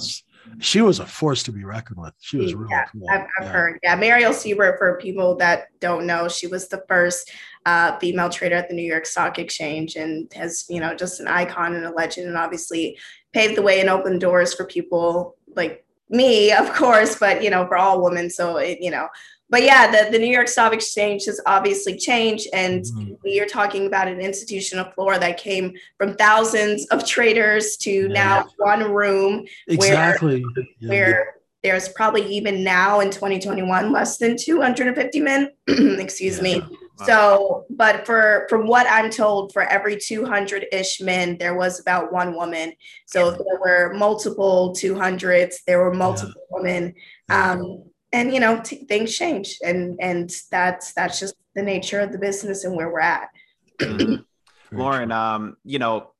she 0.58 0.80
was 0.80 0.98
a 0.98 1.06
force 1.06 1.42
to 1.44 1.52
be 1.52 1.64
reckoned 1.64 1.98
with. 1.98 2.14
She 2.20 2.36
was 2.36 2.54
really 2.54 2.70
yeah, 2.70 2.84
cool. 2.86 3.06
I've, 3.10 3.20
I've 3.38 3.46
yeah. 3.46 3.52
heard. 3.52 3.78
Yeah, 3.82 3.96
Muriel 3.96 4.32
Siebert, 4.32 4.78
for 4.78 4.98
people 4.98 5.36
that 5.36 5.68
don't 5.80 6.06
know, 6.06 6.28
she 6.28 6.46
was 6.46 6.68
the 6.68 6.82
first 6.88 7.30
uh, 7.66 7.98
female 7.98 8.30
trader 8.30 8.56
at 8.56 8.68
the 8.68 8.74
New 8.74 8.82
York 8.82 9.06
Stock 9.06 9.38
Exchange 9.38 9.96
and 9.96 10.32
has, 10.34 10.66
you 10.68 10.80
know, 10.80 10.94
just 10.94 11.20
an 11.20 11.28
icon 11.28 11.74
and 11.74 11.84
a 11.84 11.90
legend 11.90 12.28
and 12.28 12.36
obviously 12.36 12.98
paved 13.32 13.56
the 13.56 13.62
way 13.62 13.80
and 13.80 13.88
opened 13.88 14.20
doors 14.20 14.54
for 14.54 14.64
people 14.64 15.36
like 15.54 15.84
me, 16.08 16.52
of 16.52 16.72
course, 16.74 17.18
but, 17.18 17.42
you 17.42 17.50
know, 17.50 17.66
for 17.66 17.76
all 17.76 18.02
women. 18.02 18.30
So, 18.30 18.56
it, 18.56 18.78
you 18.80 18.90
know, 18.90 19.08
but 19.50 19.62
yeah, 19.62 19.90
the, 19.90 20.10
the 20.10 20.18
New 20.18 20.30
York 20.32 20.48
Stock 20.48 20.72
Exchange 20.72 21.24
has 21.26 21.40
obviously 21.44 21.96
changed. 21.96 22.46
And 22.52 22.84
Mhm. 22.84 23.16
we 23.24 23.40
are 23.40 23.46
talking 23.46 23.86
about 23.86 24.08
an 24.08 24.20
institutional 24.20 24.90
floor 24.92 25.18
that 25.18 25.36
came 25.38 25.74
from 25.98 26.14
thousands 26.14 26.86
of 26.86 27.04
traders 27.04 27.76
to 27.78 27.90
Yeah. 27.90 28.06
now 28.08 28.48
one 28.58 28.90
room 28.92 29.44
Exactly. 29.68 30.44
Yeah. 30.80 30.88
where 30.88 31.34
there's 31.62 31.88
probably 31.90 32.24
even 32.26 32.64
now 32.64 33.00
in 33.00 33.10
2021 33.10 33.92
less 33.92 34.16
than 34.16 34.36
250 34.36 35.20
men. 35.20 35.50
Excuse 35.68 36.40
me. 36.40 36.60
Wow. 36.60 37.06
So, 37.06 37.64
but 37.70 38.06
for 38.06 38.46
from 38.48 38.66
what 38.66 38.86
I'm 38.88 39.10
told, 39.10 39.52
for 39.52 39.62
every 39.62 39.96
200 39.98 40.66
ish 40.72 41.00
men, 41.00 41.36
there 41.38 41.54
was 41.54 41.80
about 41.80 42.12
one 42.12 42.34
woman. 42.34 42.72
So 43.06 43.28
if 43.30 43.38
there 43.38 43.58
were 43.60 43.92
multiple 43.94 44.74
200s, 44.78 45.56
there 45.66 45.80
were 45.80 45.92
multiple 45.94 46.42
women. 46.50 46.94
Um, 47.30 47.84
and 48.12 48.32
you 48.32 48.40
know, 48.40 48.60
t- 48.60 48.84
things 48.86 49.14
change, 49.16 49.58
and 49.64 49.98
and 50.00 50.30
that's 50.50 50.92
that's 50.94 51.20
just 51.20 51.34
the 51.54 51.62
nature 51.62 52.00
of 52.00 52.12
the 52.12 52.18
business 52.18 52.64
and 52.64 52.76
where 52.76 52.90
we're 52.90 53.00
at. 53.00 53.28
Mhm. 53.80 54.24
Lauren, 54.72 55.10
um, 55.10 55.56
you 55.64 55.80
know, 55.80 56.12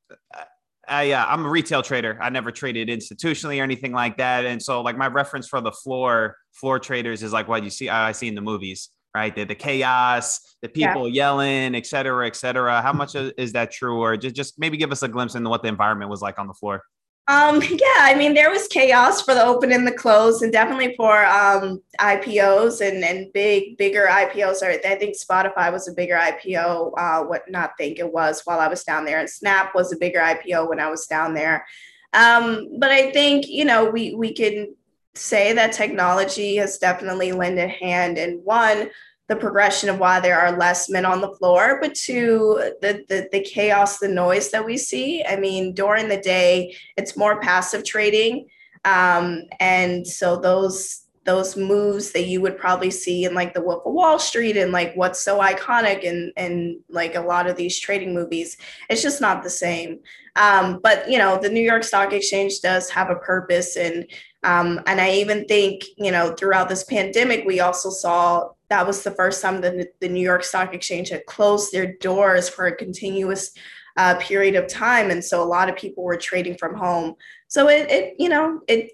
I, 0.85 1.11
uh, 1.13 1.25
I'm 1.25 1.45
a 1.45 1.49
retail 1.49 1.81
trader. 1.81 2.17
I 2.21 2.29
never 2.29 2.51
traded 2.51 2.89
institutionally 2.89 3.61
or 3.61 3.63
anything 3.63 3.93
like 3.93 4.17
that. 4.17 4.43
And 4.45 4.61
so 4.61 4.81
like 4.81 4.97
my 4.97 5.07
reference 5.07 5.47
for 5.47 5.61
the 5.61 5.71
floor, 5.71 6.35
floor 6.51 6.77
traders 6.79 7.23
is 7.23 7.31
like 7.31 7.47
what 7.47 7.63
you 7.63 7.69
see, 7.69 7.87
I 7.87 8.11
see 8.11 8.27
in 8.27 8.35
the 8.35 8.41
movies, 8.41 8.89
right? 9.15 9.33
The, 9.33 9.45
the 9.45 9.55
chaos, 9.55 10.41
the 10.61 10.69
Yeah. 10.75 10.87
people 10.89 11.07
yelling, 11.07 11.75
et 11.75 11.85
cetera, 11.85 12.27
et 12.27 12.35
cetera. 12.35 12.81
How 12.81 12.91
much 12.91 13.15
is 13.15 13.31
is 13.37 13.53
that 13.53 13.71
true? 13.71 14.01
Or 14.01 14.17
just, 14.17 14.35
just 14.35 14.59
maybe 14.59 14.75
give 14.75 14.91
us 14.91 15.01
a 15.01 15.07
glimpse 15.07 15.35
into 15.35 15.49
what 15.49 15.61
the 15.61 15.69
environment 15.69 16.09
was 16.11 16.21
like 16.21 16.37
on 16.37 16.47
the 16.47 16.53
floor. 16.53 16.83
Um, 17.27 17.61
yeah, 17.69 17.99
I 17.99 18.15
mean, 18.17 18.33
there 18.33 18.49
was 18.49 18.67
chaos 18.67 19.21
for 19.21 19.33
the 19.33 19.45
open 19.45 19.71
and 19.71 19.85
the 19.85 19.91
close, 19.91 20.41
and 20.41 20.51
definitely 20.51 20.95
for 20.95 21.25
um, 21.25 21.81
IPOs 21.99 22.85
and, 22.85 23.03
and 23.03 23.31
big, 23.33 23.77
bigger 23.77 24.07
IPOs. 24.09 24.61
Or 24.61 24.69
I 24.69 24.95
think 24.95 25.15
Spotify 25.17 25.71
was 25.71 25.87
a 25.87 25.93
bigger 25.93 26.15
IPO. 26.15 26.93
Uh, 26.97 27.23
what 27.23 27.49
not 27.49 27.71
think 27.77 27.99
it 27.99 28.11
was 28.11 28.41
while 28.45 28.59
I 28.59 28.67
was 28.67 28.83
down 28.83 29.05
there, 29.05 29.19
and 29.19 29.29
Snap 29.29 29.73
was 29.75 29.91
a 29.93 29.97
bigger 29.97 30.19
IPO 30.19 30.69
when 30.69 30.79
I 30.79 30.89
was 30.89 31.07
down 31.07 31.33
there. 31.33 31.65
Um, 32.13 32.77
but 32.77 32.91
I 32.91 33.11
think 33.11 33.47
you 33.47 33.65
know 33.65 33.89
we 33.89 34.15
we 34.15 34.33
can 34.33 34.75
say 35.13 35.53
that 35.53 35.73
technology 35.73 36.55
has 36.55 36.77
definitely 36.77 37.31
lent 37.31 37.59
a 37.59 37.67
hand 37.67 38.17
in 38.17 38.39
one 38.43 38.89
the 39.31 39.35
progression 39.37 39.87
of 39.87 39.97
why 39.97 40.19
there 40.19 40.37
are 40.37 40.57
less 40.57 40.89
men 40.89 41.05
on 41.05 41.21
the 41.21 41.33
floor, 41.35 41.79
but 41.81 41.95
to 41.95 42.73
the, 42.81 43.05
the 43.07 43.29
the 43.31 43.39
chaos, 43.39 43.97
the 43.97 44.07
noise 44.09 44.51
that 44.51 44.65
we 44.65 44.75
see. 44.75 45.23
I 45.23 45.37
mean, 45.37 45.73
during 45.73 46.09
the 46.09 46.19
day, 46.19 46.75
it's 46.97 47.15
more 47.15 47.39
passive 47.39 47.85
trading, 47.85 48.49
um, 48.83 49.43
and 49.61 50.05
so 50.05 50.35
those 50.35 51.05
those 51.23 51.55
moves 51.55 52.11
that 52.11 52.25
you 52.25 52.41
would 52.41 52.57
probably 52.57 52.91
see 52.91 53.23
in 53.23 53.33
like 53.33 53.53
the 53.53 53.61
Wolf 53.61 53.85
of 53.85 53.93
Wall 53.93 54.19
Street 54.19 54.57
and 54.57 54.73
like 54.73 54.93
what's 54.95 55.21
so 55.21 55.39
iconic 55.39 56.05
and 56.05 56.33
and 56.35 56.81
like 56.89 57.15
a 57.15 57.21
lot 57.21 57.49
of 57.49 57.55
these 57.55 57.79
trading 57.79 58.13
movies, 58.13 58.57
it's 58.89 59.01
just 59.01 59.21
not 59.21 59.43
the 59.43 59.49
same. 59.49 59.99
Um, 60.35 60.81
but 60.83 61.09
you 61.09 61.17
know, 61.17 61.39
the 61.39 61.49
New 61.49 61.61
York 61.61 61.85
Stock 61.85 62.11
Exchange 62.11 62.59
does 62.59 62.89
have 62.89 63.09
a 63.09 63.15
purpose, 63.15 63.77
and 63.77 64.07
um, 64.43 64.81
and 64.87 64.99
I 64.99 65.11
even 65.13 65.45
think 65.45 65.85
you 65.95 66.11
know 66.11 66.33
throughout 66.33 66.67
this 66.67 66.83
pandemic, 66.83 67.45
we 67.45 67.61
also 67.61 67.91
saw 67.91 68.49
that 68.71 68.87
was 68.87 69.03
the 69.03 69.11
first 69.11 69.41
time 69.41 69.59
that 69.61 69.99
the 69.99 70.07
New 70.07 70.21
York 70.21 70.43
Stock 70.43 70.73
Exchange 70.73 71.09
had 71.09 71.25
closed 71.25 71.73
their 71.73 71.93
doors 71.97 72.47
for 72.47 72.67
a 72.67 72.75
continuous 72.75 73.51
uh, 73.97 74.15
period 74.15 74.55
of 74.55 74.67
time, 74.67 75.11
and 75.11 75.23
so 75.23 75.43
a 75.43 75.51
lot 75.57 75.69
of 75.69 75.75
people 75.75 76.03
were 76.03 76.15
trading 76.15 76.57
from 76.57 76.73
home. 76.75 77.15
So 77.49 77.67
it, 77.67 77.91
it 77.91 78.15
you 78.17 78.29
know, 78.29 78.61
it 78.67 78.91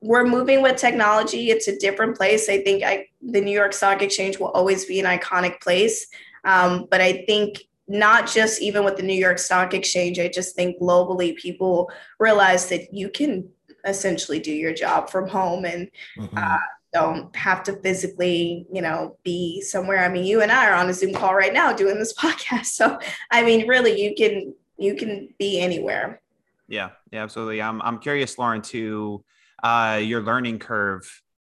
we're 0.00 0.24
moving 0.24 0.62
with 0.62 0.76
technology. 0.76 1.50
It's 1.50 1.68
a 1.68 1.76
different 1.76 2.16
place. 2.16 2.48
I 2.48 2.62
think 2.62 2.84
I, 2.84 3.06
the 3.20 3.40
New 3.40 3.50
York 3.50 3.72
Stock 3.72 4.00
Exchange 4.00 4.38
will 4.38 4.48
always 4.48 4.86
be 4.86 5.00
an 5.00 5.06
iconic 5.06 5.60
place, 5.60 6.06
um, 6.44 6.86
but 6.90 7.00
I 7.00 7.24
think 7.26 7.58
not 7.88 8.30
just 8.30 8.62
even 8.62 8.84
with 8.84 8.96
the 8.96 9.02
New 9.02 9.20
York 9.26 9.38
Stock 9.38 9.74
Exchange. 9.74 10.20
I 10.20 10.28
just 10.28 10.54
think 10.54 10.80
globally 10.80 11.36
people 11.36 11.90
realize 12.20 12.68
that 12.68 12.94
you 12.94 13.10
can 13.10 13.48
essentially 13.84 14.38
do 14.38 14.52
your 14.52 14.72
job 14.72 15.10
from 15.10 15.28
home 15.28 15.64
and 15.64 15.90
Mhm. 16.16 16.36
uh, 16.36 16.58
don't 16.92 17.34
have 17.36 17.62
to 17.64 17.74
physically, 17.76 18.66
you 18.72 18.82
know, 18.82 19.16
be 19.22 19.60
somewhere. 19.60 20.04
I 20.04 20.08
mean, 20.08 20.24
you 20.24 20.42
and 20.42 20.50
I 20.50 20.68
are 20.68 20.74
on 20.74 20.88
a 20.88 20.94
Zoom 20.94 21.12
call 21.12 21.34
right 21.34 21.52
now 21.52 21.72
doing 21.72 21.98
this 21.98 22.12
podcast. 22.18 22.66
So, 22.66 22.98
I 23.30 23.42
mean, 23.42 23.68
really, 23.68 24.00
you 24.00 24.14
can 24.14 24.54
you 24.76 24.94
can 24.94 25.28
be 25.38 25.60
anywhere. 25.60 26.20
Yeah, 26.68 26.90
yeah, 27.12 27.22
absolutely. 27.22 27.60
I'm 27.62 27.80
I'm 27.82 27.98
curious, 27.98 28.38
Lauren, 28.38 28.62
to 28.62 29.24
uh, 29.62 30.00
your 30.02 30.22
learning 30.22 30.58
curve 30.58 31.08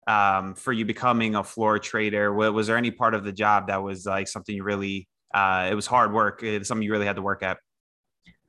um, 0.06 0.54
for 0.54 0.72
you 0.72 0.84
becoming 0.84 1.34
a 1.34 1.44
floor 1.44 1.78
trader. 1.78 2.32
Was, 2.32 2.66
there 2.66 2.76
any 2.76 2.90
part 2.90 3.14
of 3.14 3.24
the 3.24 3.32
job 3.32 3.68
that 3.68 3.82
was 3.82 4.06
like 4.06 4.28
something 4.28 4.54
you 4.54 4.64
really? 4.64 5.08
Uh, 5.32 5.68
it 5.70 5.74
was 5.74 5.86
hard 5.86 6.12
work. 6.12 6.42
It's 6.42 6.68
something 6.68 6.82
you 6.82 6.92
really 6.92 7.06
had 7.06 7.16
to 7.16 7.22
work 7.22 7.42
at. 7.42 7.58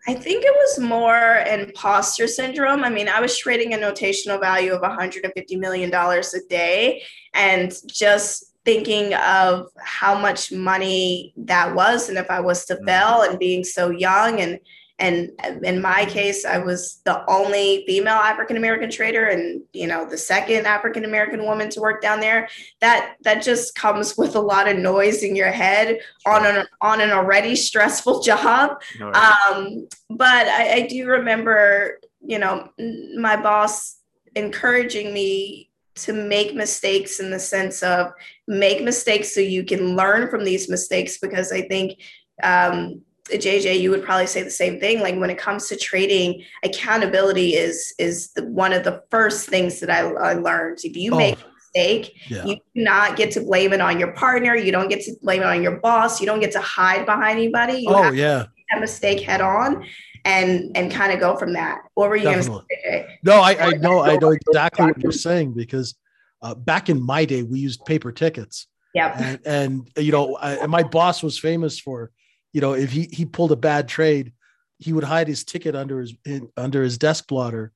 I 0.08 0.14
think 0.14 0.44
it 0.46 0.54
was 0.54 0.80
more 0.80 1.44
imposter 1.50 2.28
syndrome. 2.28 2.84
I 2.84 2.90
mean, 2.90 3.10
I 3.10 3.20
was 3.20 3.38
trading 3.38 3.74
a 3.74 3.78
notional 3.78 4.38
value 4.38 4.72
of 4.74 4.82
$150 4.82 5.58
million 5.58 5.92
a 5.94 6.24
day 6.48 7.02
and 7.34 7.74
just 7.88 8.54
thinking 8.66 9.14
of 9.16 9.68
how 9.80 10.18
much 10.18 10.52
money 10.52 11.34
that 11.38 11.74
was 11.76 12.10
and 12.10 12.18
if 12.18 12.30
I 12.30 12.40
was 12.40 12.66
to 12.66 12.76
Mhm. 12.76 12.86
fail 12.86 13.22
and 13.22 13.40
being 13.40 13.64
so 13.64 13.90
young 13.90 14.40
and 14.42 14.60
and 14.98 15.32
in 15.64 15.82
my 15.82 16.06
case 16.06 16.46
I 16.46 16.58
was 16.58 17.02
the 17.04 17.30
only 17.30 17.84
female 17.86 18.14
African 18.14 18.56
American 18.56 18.90
trader 18.90 19.26
and 19.26 19.62
you 19.74 19.88
know 19.88 20.10
the 20.10 20.18
second 20.18 20.66
African 20.66 21.04
American 21.04 21.44
woman 21.44 21.70
to 21.72 21.82
work 21.82 22.02
down 22.02 22.22
there. 22.22 22.48
That 22.80 23.16
that 23.24 23.44
just 23.44 23.76
comes 23.76 24.18
with 24.18 24.36
a 24.36 24.40
lot 24.40 24.70
of 24.70 24.78
noise 24.78 25.24
in 25.24 25.36
your 25.36 25.52
head 25.52 26.00
on 26.26 26.46
an 26.46 26.66
on 26.82 27.02
an 27.02 27.12
already 27.12 27.56
stressful 27.56 28.22
job. 28.24 28.82
No, 29.00 29.12
um, 29.12 29.88
but 30.10 30.48
I, 30.48 30.74
I 30.74 30.88
do 30.88 31.08
remember, 31.08 32.00
you 32.22 32.40
know, 32.40 32.70
my 33.18 33.36
boss 33.36 33.98
encouraging 34.36 35.14
me 35.14 35.72
to 35.96 36.14
make 36.14 36.54
mistakes 36.54 37.20
in 37.20 37.32
the 37.32 37.40
sense 37.40 37.82
of 37.82 38.12
make 38.48 38.84
mistakes 38.84 39.34
so 39.34 39.40
you 39.40 39.64
can 39.64 39.96
learn 39.96 40.30
from 40.30 40.44
these 40.44 40.70
mistakes 40.70 41.18
because 41.18 41.52
I 41.52 41.62
think 41.62 42.00
um, 42.44 43.02
JJ, 43.26 43.80
you 43.80 43.90
would 43.90 44.04
probably 44.04 44.28
say 44.28 44.44
the 44.44 44.52
same 44.52 44.80
thing. 44.80 45.00
Like 45.00 45.16
when 45.18 45.30
it 45.30 45.38
comes 45.38 45.68
to 45.70 45.76
trading, 45.76 46.44
accountability 46.64 47.56
is 47.56 47.94
is 47.98 48.32
the, 48.34 48.46
one 48.46 48.72
of 48.74 48.84
the 48.84 49.04
first 49.10 49.50
things 49.50 49.80
that 49.80 49.90
I, 49.90 50.02
I 50.12 50.34
learned. 50.34 50.80
If 50.84 50.96
you 50.96 51.14
Oh, 51.14 51.18
make 51.18 51.36
a 51.42 51.46
mistake, 51.54 52.16
yeah. 52.28 52.46
you 52.46 52.56
do 52.56 52.84
not 52.84 53.16
get 53.18 53.32
to 53.32 53.42
blame 53.42 53.74
it 53.74 53.82
on 53.82 54.00
your 54.00 54.12
partner. 54.14 54.56
You 54.56 54.72
don't 54.72 54.90
get 54.90 55.02
to 55.02 55.14
blame 55.22 55.42
it 55.42 55.48
on 55.48 55.64
your 55.64 55.78
boss. 55.80 56.20
You 56.20 56.28
don't 56.28 56.40
get 56.40 56.52
to 56.52 56.62
hide 56.62 57.06
behind 57.06 57.38
anybody. 57.40 57.80
You 57.80 57.90
Oh 57.90 58.04
have 58.04 58.16
yeah. 58.16 58.46
that 58.72 58.80
mistake 58.80 59.22
head 59.22 59.42
on 59.42 59.86
and 60.24 60.76
and 60.78 60.92
kind 60.92 61.12
of 61.12 61.20
go 61.20 61.36
from 61.36 61.54
that. 61.54 61.80
What 61.96 62.10
were 62.10 62.16
you 62.16 62.24
going 62.24 62.44
to 62.44 62.44
say? 62.44 63.20
No, 63.24 63.42
I, 63.42 63.56
I 63.60 63.70
know 63.72 64.02
I 64.02 64.18
know 64.18 64.32
exactly 64.32 64.86
what 64.86 65.02
you're 65.02 65.12
saying 65.12 65.54
because 65.54 65.96
uh, 66.44 66.54
back 66.54 66.90
in 66.90 67.02
my 67.02 67.26
day 67.26 67.42
we 67.42 67.60
used 67.60 67.84
paper 67.86 68.12
tickets 68.12 68.68
Yep. 68.94 69.16
and 69.18 69.40
and 69.46 69.90
you 69.98 70.12
know 70.12 70.36
I, 70.36 70.54
and 70.58 70.72
my 70.72 70.84
boss 70.84 71.24
was 71.24 71.38
famous 71.40 71.80
for 71.80 72.12
you 72.56 72.62
know 72.62 72.74
if 72.74 72.90
he 72.92 73.04
he 73.12 73.26
pulled 73.26 73.52
a 73.52 73.56
bad 73.70 73.88
trade 73.88 74.32
he 74.80 74.92
would 74.94 75.04
hide 75.04 75.28
his 75.28 75.44
ticket 75.44 75.76
under 75.76 76.00
his 76.00 76.12
in, 76.34 76.42
under 76.56 76.82
his 76.82 76.98
desk 76.98 77.28
blotter 77.28 77.72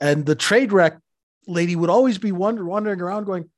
and 0.00 0.24
the 0.24 0.34
trade 0.36 0.70
rec 0.72 0.94
lady 1.46 1.74
would 1.74 1.90
always 1.90 2.16
be 2.18 2.32
wonder, 2.32 2.64
wandering 2.64 3.00
around 3.00 3.24
going 3.24 3.50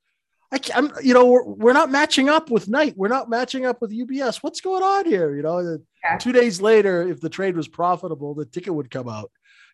I 0.55 0.59
can't, 0.59 0.79
I'm, 0.79 1.05
you 1.09 1.15
know, 1.15 1.25
we're, 1.33 1.45
we're 1.45 1.73
not 1.81 1.91
matching 1.91 2.29
up 2.29 2.51
with 2.51 2.69
Knight. 2.69 2.93
We're 2.95 3.09
not 3.09 3.31
matching 3.31 3.65
up 3.65 3.81
with 3.81 3.91
UBS. 3.91 4.43
What's 4.43 4.61
going 4.61 4.83
on 4.83 5.07
here? 5.07 5.35
You 5.35 5.43
know, 5.43 5.79
Yeah. 6.05 6.19
two 6.19 6.31
days 6.33 6.61
later, 6.61 7.09
if 7.09 7.23
the 7.23 7.31
trade 7.31 7.57
was 7.57 7.69
profitable, 7.69 8.35
the 8.35 8.45
ticket 8.45 8.75
would 8.75 8.91
come 8.91 9.09
out. 9.09 9.31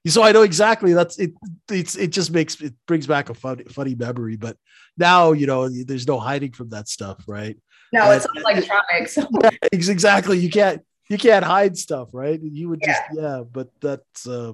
So 0.06 0.22
I 0.22 0.30
know 0.30 0.42
exactly 0.42 0.92
that's 0.92 1.18
it. 1.18 1.32
It's 1.68 1.96
it 1.96 2.10
just 2.18 2.30
makes 2.30 2.60
it 2.60 2.74
brings 2.86 3.08
back 3.08 3.28
a 3.28 3.34
funny 3.34 3.64
funny 3.64 3.96
memory. 3.96 4.36
But 4.36 4.56
now 4.96 5.32
you 5.32 5.46
know 5.48 5.68
there's 5.68 6.06
no 6.06 6.20
hiding 6.20 6.52
from 6.52 6.68
that 6.70 6.86
stuff, 6.88 7.18
right? 7.26 7.56
No, 7.92 8.12
it's 8.12 8.26
all 8.26 8.40
electronic. 8.40 9.08
So 9.08 9.28
Ex- 9.72 9.88
Exactly. 9.88 10.38
You 10.38 10.48
can't 10.48 10.80
you 11.08 11.18
can't 11.18 11.44
hide 11.44 11.76
stuff, 11.76 12.10
right? 12.12 12.40
You 12.40 12.68
would 12.68 12.82
just 12.82 13.02
yeah. 13.12 13.42
But 13.50 13.70
that's 13.80 14.26
uh, 14.26 14.52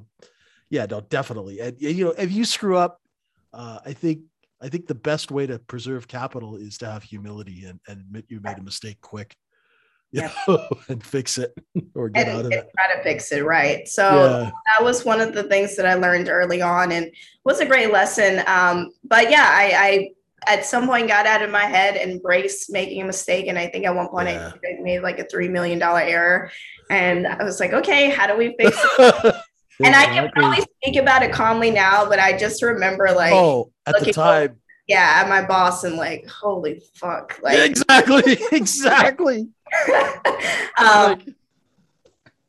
yeah, 0.70 0.86
no, 0.86 1.00
definitely. 1.00 1.60
And 1.60 1.80
you 1.80 2.06
know, 2.06 2.14
if 2.16 2.32
you 2.32 2.44
screw 2.44 2.76
up, 2.76 3.00
uh, 3.52 3.80
I 3.84 3.92
think 3.92 4.20
I 4.62 4.68
think 4.68 4.86
the 4.86 4.94
best 4.94 5.30
way 5.30 5.46
to 5.46 5.58
preserve 5.58 6.08
capital 6.08 6.56
is 6.56 6.78
to 6.78 6.86
have 6.90 7.02
humility 7.02 7.64
and, 7.64 7.80
and 7.88 8.00
admit 8.00 8.26
you 8.28 8.40
made 8.42 8.58
a 8.58 8.62
mistake 8.62 9.00
quick, 9.00 9.36
you 10.10 10.22
Yeah. 10.22 10.30
know, 10.48 10.68
and 10.88 11.04
fix 11.04 11.38
it 11.38 11.52
or 11.94 12.08
get 12.08 12.28
and, 12.28 12.38
out 12.38 12.46
of 12.46 12.52
it. 12.52 12.70
try 12.76 12.96
to 12.96 13.02
fix 13.02 13.30
it 13.32 13.44
right. 13.44 13.86
So 13.86 14.02
Yeah. 14.02 14.50
that 14.76 14.84
was 14.84 15.04
one 15.04 15.20
of 15.20 15.34
the 15.34 15.42
things 15.44 15.76
that 15.76 15.86
I 15.86 15.94
learned 15.94 16.28
early 16.28 16.62
on 16.62 16.92
and 16.92 17.10
was 17.44 17.60
a 17.60 17.66
great 17.66 17.92
lesson. 17.92 18.42
Um, 18.46 18.90
but 19.04 19.30
yeah, 19.30 19.48
I, 19.50 19.72
I 19.74 20.10
at 20.46 20.64
some 20.64 20.86
point 20.86 21.08
got 21.08 21.26
out 21.26 21.42
of 21.42 21.50
my 21.50 21.64
head 21.64 21.96
and 21.96 22.10
embraced 22.12 22.70
making 22.70 23.02
a 23.02 23.04
mistake. 23.04 23.46
And 23.46 23.58
I 23.58 23.66
think 23.66 23.86
at 23.86 23.94
one 23.94 24.08
point 24.08 24.28
Yeah. 24.28 24.52
I 24.64 24.80
made 24.80 25.00
like 25.00 25.18
a 25.18 25.24
three 25.24 25.48
million 25.48 25.78
dollar 25.78 26.00
error. 26.00 26.50
And 26.90 27.26
I 27.26 27.42
was 27.42 27.60
like, 27.60 27.72
okay, 27.72 28.10
how 28.10 28.26
do 28.26 28.36
we 28.36 28.54
fix 28.58 28.76
it? 28.98 29.34
And 29.82 29.94
I 29.94 30.04
can 30.06 30.30
probably 30.30 30.64
speak 30.80 30.96
about 31.02 31.24
it 31.24 31.32
calmly 31.32 31.72
now, 31.72 32.08
but 32.08 32.20
I 32.20 32.38
just 32.38 32.62
remember 32.62 33.10
like 33.10 33.32
oh, 33.32 33.72
at 33.86 33.98
the 33.98 34.12
time, 34.12 34.60
yeah, 34.86 35.20
at 35.22 35.28
my 35.28 35.44
boss 35.44 35.84
and 35.84 35.96
like, 35.96 36.28
holy 36.28 36.80
fuck. 36.94 37.40
Like 37.42 37.58
exactly, 37.58 38.38
exactly. 38.52 39.48
um, 40.78 41.20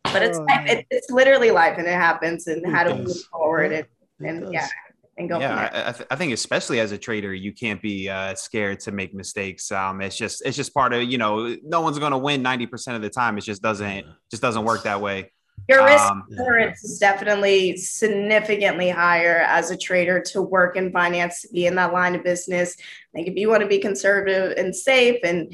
but 0.04 0.22
it's. 0.22 0.40
It, 0.50 0.86
it's 0.92 1.10
literally 1.10 1.52
life 1.52 1.78
and 1.78 1.88
it 1.88 1.94
happens 1.94 2.48
and 2.48 2.66
how 2.72 2.84
to 2.84 2.94
does. 2.94 3.08
move 3.08 3.24
forward 3.32 3.72
and, 3.72 3.88
and 4.20 4.54
yeah, 4.54 4.68
and 5.18 5.30
go 5.30 5.36
from 5.36 5.42
yeah 5.42 5.70
there. 5.70 5.86
I, 5.86 5.90
I, 5.90 5.92
th- 5.92 6.08
I 6.12 6.16
think 6.16 6.34
especially 6.34 6.80
as 6.80 6.92
a 6.92 6.98
trader 6.98 7.34
you 7.34 7.54
can't 7.54 7.82
be 7.82 8.10
uh, 8.10 8.36
scared 8.36 8.80
to 8.82 8.92
make 8.92 9.14
mistakes 9.14 9.72
um 9.72 10.02
it's 10.02 10.18
just 10.18 10.46
it's 10.46 10.58
just 10.58 10.74
part 10.74 10.94
of 10.94 11.04
you 11.04 11.18
know 11.18 11.56
no 11.64 11.82
one's 11.82 12.00
going 12.00 12.12
to 12.12 12.18
win 12.18 12.44
90% 12.44 12.96
of 12.96 13.02
the 13.02 13.10
time 13.10 13.38
it 13.38 13.42
just 13.42 13.62
doesn't 13.62 14.06
just 14.30 14.42
doesn't 14.42 14.66
work 14.66 14.84
that 14.84 15.02
way 15.02 15.32
Your 15.68 15.84
risk 15.84 16.04
um, 16.04 16.26
tolerance 16.36 16.84
is 16.84 17.00
definitely 17.00 17.78
significantly 17.78 18.90
higher 18.90 19.40
as 19.40 19.72
a 19.72 19.78
trader 19.78 20.22
to 20.22 20.42
work 20.42 20.76
in 20.76 20.92
finance, 20.92 21.42
to 21.42 21.48
be 21.50 21.66
in 21.66 21.76
that 21.76 21.92
line 21.92 22.14
of 22.14 22.24
business. 22.24 22.78
Like 23.16 23.28
if 23.28 23.36
you 23.36 23.50
want 23.50 23.62
to 23.62 23.68
be 23.68 23.80
conservative 23.80 24.58
and 24.58 24.76
safe, 24.76 25.22
and 25.24 25.54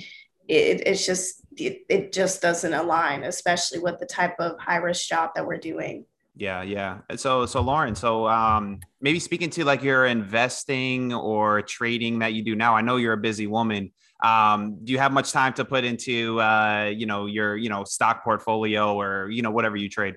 it, 0.49 0.85
it's 0.85 1.05
just 1.05 1.41
it, 1.55 1.85
it 1.87 2.11
just 2.11 2.41
doesn't 2.41 2.73
align, 2.73 3.23
especially 3.23 3.79
with 3.79 3.99
the 3.99 4.05
type 4.05 4.35
of 4.39 4.59
high 4.59 4.77
risk 4.77 5.07
job 5.07 5.31
that 5.35 5.45
we're 5.45 5.57
doing. 5.57 6.05
Yeah 6.41 6.63
yeah 6.63 6.98
so 7.15 7.45
so 7.45 7.62
lauren 7.62 7.93
so 7.93 8.27
um 8.27 8.79
maybe 9.00 9.19
speaking 9.19 9.51
to 9.51 9.63
like 9.63 9.83
your 9.83 10.07
investing 10.07 11.13
or 11.13 11.62
trading 11.62 12.17
that 12.17 12.33
you 12.33 12.43
do 12.43 12.55
now 12.55 12.75
i 12.75 12.81
know 12.81 12.98
you're 12.98 13.13
a 13.13 13.17
busy 13.29 13.45
woman 13.45 13.91
um 14.24 14.79
do 14.83 14.91
you 14.91 14.98
have 14.98 15.12
much 15.12 15.31
time 15.31 15.53
to 15.53 15.63
put 15.63 15.83
into 15.83 16.41
uh 16.41 16.91
you 16.91 17.05
know 17.05 17.27
your 17.27 17.55
you 17.55 17.69
know 17.69 17.83
stock 17.83 18.24
portfolio 18.24 18.95
or 18.95 19.29
you 19.29 19.43
know 19.43 19.51
whatever 19.51 19.77
you 19.77 19.88
trade 19.88 20.15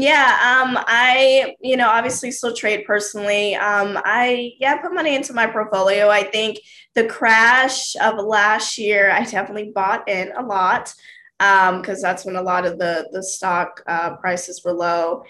Yeah, 0.00 0.30
um, 0.50 0.78
I, 0.86 1.56
you 1.60 1.76
know, 1.76 1.88
obviously 1.88 2.30
still 2.30 2.54
trade 2.54 2.84
personally. 2.86 3.56
Um, 3.56 3.98
I, 4.04 4.52
yeah, 4.60 4.76
put 4.80 4.94
money 4.94 5.16
into 5.16 5.32
my 5.32 5.48
portfolio. 5.48 6.08
I 6.08 6.22
think 6.22 6.60
the 6.94 7.08
crash 7.08 7.96
of 7.96 8.14
last 8.24 8.78
year, 8.78 9.10
I 9.10 9.24
definitely 9.24 9.72
bought 9.74 10.08
in 10.08 10.30
a 10.38 10.42
lot 10.46 10.94
um, 11.40 11.80
because 11.80 12.02
that's 12.02 12.24
when 12.24 12.36
a 12.36 12.42
lot 12.42 12.66
of 12.66 12.78
the 12.78 13.08
the 13.12 13.22
stock 13.22 13.82
uh, 13.86 14.16
prices 14.16 14.62
were 14.64 14.72
low. 14.72 15.22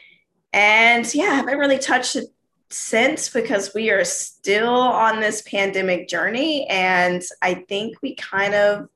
And 0.52 1.12
yeah, 1.14 1.24
I 1.24 1.34
haven't 1.34 1.58
really 1.58 1.78
touched 1.78 2.16
it 2.16 2.26
since 2.70 3.28
because 3.28 3.72
we 3.74 3.90
are 3.90 4.04
still 4.04 4.68
on 4.68 5.20
this 5.20 5.42
pandemic 5.42 6.08
journey, 6.08 6.66
and 6.68 7.22
I 7.42 7.54
think 7.54 7.96
we 8.02 8.14
kind 8.14 8.54
of 8.54 8.88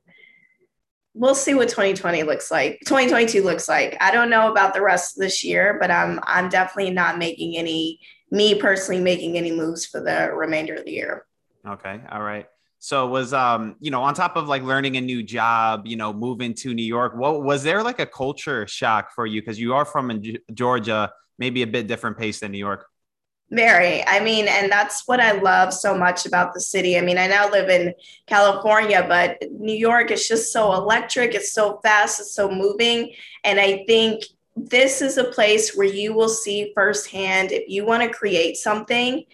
we'll 1.15 1.35
see 1.35 1.53
what 1.53 1.69
2020 1.69 2.23
looks 2.23 2.51
like 2.51 2.81
2022 2.87 3.43
looks 3.43 3.69
like 3.69 3.99
i 4.01 4.11
don't 4.11 4.31
know 4.31 4.51
about 4.51 4.73
the 4.73 4.81
rest 4.81 5.15
of 5.15 5.21
this 5.21 5.45
year 5.45 5.77
but 5.79 5.91
i'm 5.91 6.19
i'm 6.23 6.49
definitely 6.49 6.91
not 6.91 7.19
making 7.19 7.55
any 7.55 8.01
me 8.31 8.55
personally 8.55 8.99
making 8.99 9.37
any 9.37 9.53
moves 9.53 9.85
for 9.85 10.01
the 10.01 10.33
remainder 10.35 10.75
of 10.75 10.87
the 10.87 10.91
year 10.91 11.27
Okay. 11.67 12.01
All 12.11 12.23
right. 12.23 12.47
So 12.79 13.07
was 13.07 13.33
um, 13.33 13.77
you 13.81 13.93
know, 13.93 14.03
on 14.03 14.15
top 14.15 14.37
of 14.37 14.49
like 14.49 14.63
learning 14.63 14.97
a 14.97 15.01
new 15.01 15.23
job, 15.23 15.87
you 15.87 15.95
know, 15.95 16.13
moving 16.13 16.53
to 16.55 16.75
New 16.75 16.85
York, 16.85 17.15
what 17.15 17.45
was 17.45 17.63
there 17.63 17.83
like 17.83 18.01
a 18.01 18.07
culture 18.07 18.67
shock 18.67 19.13
for 19.15 19.25
you? 19.25 19.41
Because 19.41 19.61
you 19.61 19.75
are 19.75 19.85
from 19.85 20.21
Georgia, 20.53 21.13
maybe 21.39 21.63
a 21.63 21.67
bit 21.67 21.87
different 21.87 22.19
pace 22.19 22.41
than 22.41 22.53
New 22.53 22.59
York. 22.59 22.87
very 23.51 24.03
i 24.07 24.19
mean 24.19 24.47
and 24.49 24.73
that's 24.73 25.07
what 25.07 25.21
i 25.21 25.33
love 25.33 25.75
so 25.75 25.97
much 25.97 26.25
about 26.25 26.55
the 26.55 26.61
city 26.61 26.97
i 26.97 27.03
mean 27.03 27.19
i 27.19 27.27
now 27.27 27.51
live 27.51 27.69
in 27.69 27.93
california 28.27 29.05
but 29.07 29.37
new 29.51 29.77
york 29.77 30.11
is 30.11 30.27
just 30.27 30.53
so 30.53 30.73
electric 30.73 31.35
it's 31.35 31.53
so 31.53 31.79
fast 31.83 32.19
it's 32.19 32.35
so 32.35 32.51
moving 32.51 33.13
and 33.45 33.61
i 33.61 33.85
think 33.87 34.25
this 34.57 35.03
is 35.03 35.19
a 35.19 35.25
place 35.25 35.77
where 35.77 35.87
you 35.87 36.15
will 36.15 36.29
see 36.29 36.73
firsthand 36.75 37.53
if 37.53 37.69
you 37.69 37.85
want 37.85 38.03
to 38.03 38.09
create 38.09 38.57
something 38.57 39.25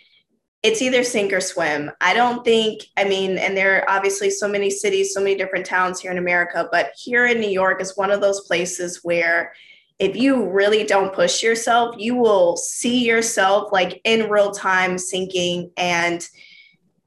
it's 0.63 0.83
either 0.83 1.05
sink 1.05 1.33
or 1.33 1.41
swim. 1.41 1.91
I 2.01 2.15
don't 2.15 2.45
think, 2.45 2.83
I 2.97 3.05
mean, 3.05 3.39
and 3.39 3.57
there 3.57 3.77
are 3.77 3.91
obviously 3.91 4.29
so 4.29 4.49
many 4.49 4.71
cities, 4.71 5.15
so 5.15 5.21
many 5.21 5.37
different 5.37 5.67
towns 5.67 6.01
here 6.01 6.11
in 6.11 6.19
America, 6.19 6.69
but 6.73 6.91
here 6.97 7.27
in 7.27 7.41
New 7.41 7.51
York 7.51 7.81
is 7.81 7.97
one 7.97 8.11
of 8.11 8.21
those 8.21 8.41
places 8.41 9.01
where 9.05 9.53
if 9.99 10.17
you 10.17 10.49
really 10.49 10.85
don't 10.85 11.13
push 11.13 11.43
yourself, 11.43 11.97
you 11.99 12.15
will 12.15 12.57
see 12.57 13.05
yourself 13.05 13.73
like 13.73 14.01
in 14.05 14.31
real 14.31 14.53
time 14.53 14.99
sinking 14.99 15.71
and 15.77 16.27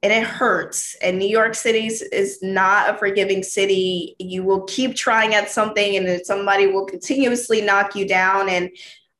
and 0.04 0.12
it 0.12 0.24
hurts. 0.24 0.96
And 1.00 1.16
New 1.16 1.28
York 1.28 1.54
City 1.54 1.86
is 1.86 2.42
not 2.42 2.90
a 2.90 2.98
forgiving 2.98 3.44
city. 3.44 4.16
You 4.18 4.42
will 4.42 4.62
keep 4.64 4.96
trying 4.96 5.32
at 5.34 5.48
something 5.48 5.96
and 5.96 6.26
somebody 6.26 6.66
will 6.66 6.86
continuously 6.86 7.60
knock 7.62 7.94
you 7.94 8.06
down. 8.06 8.48
And 8.48 8.70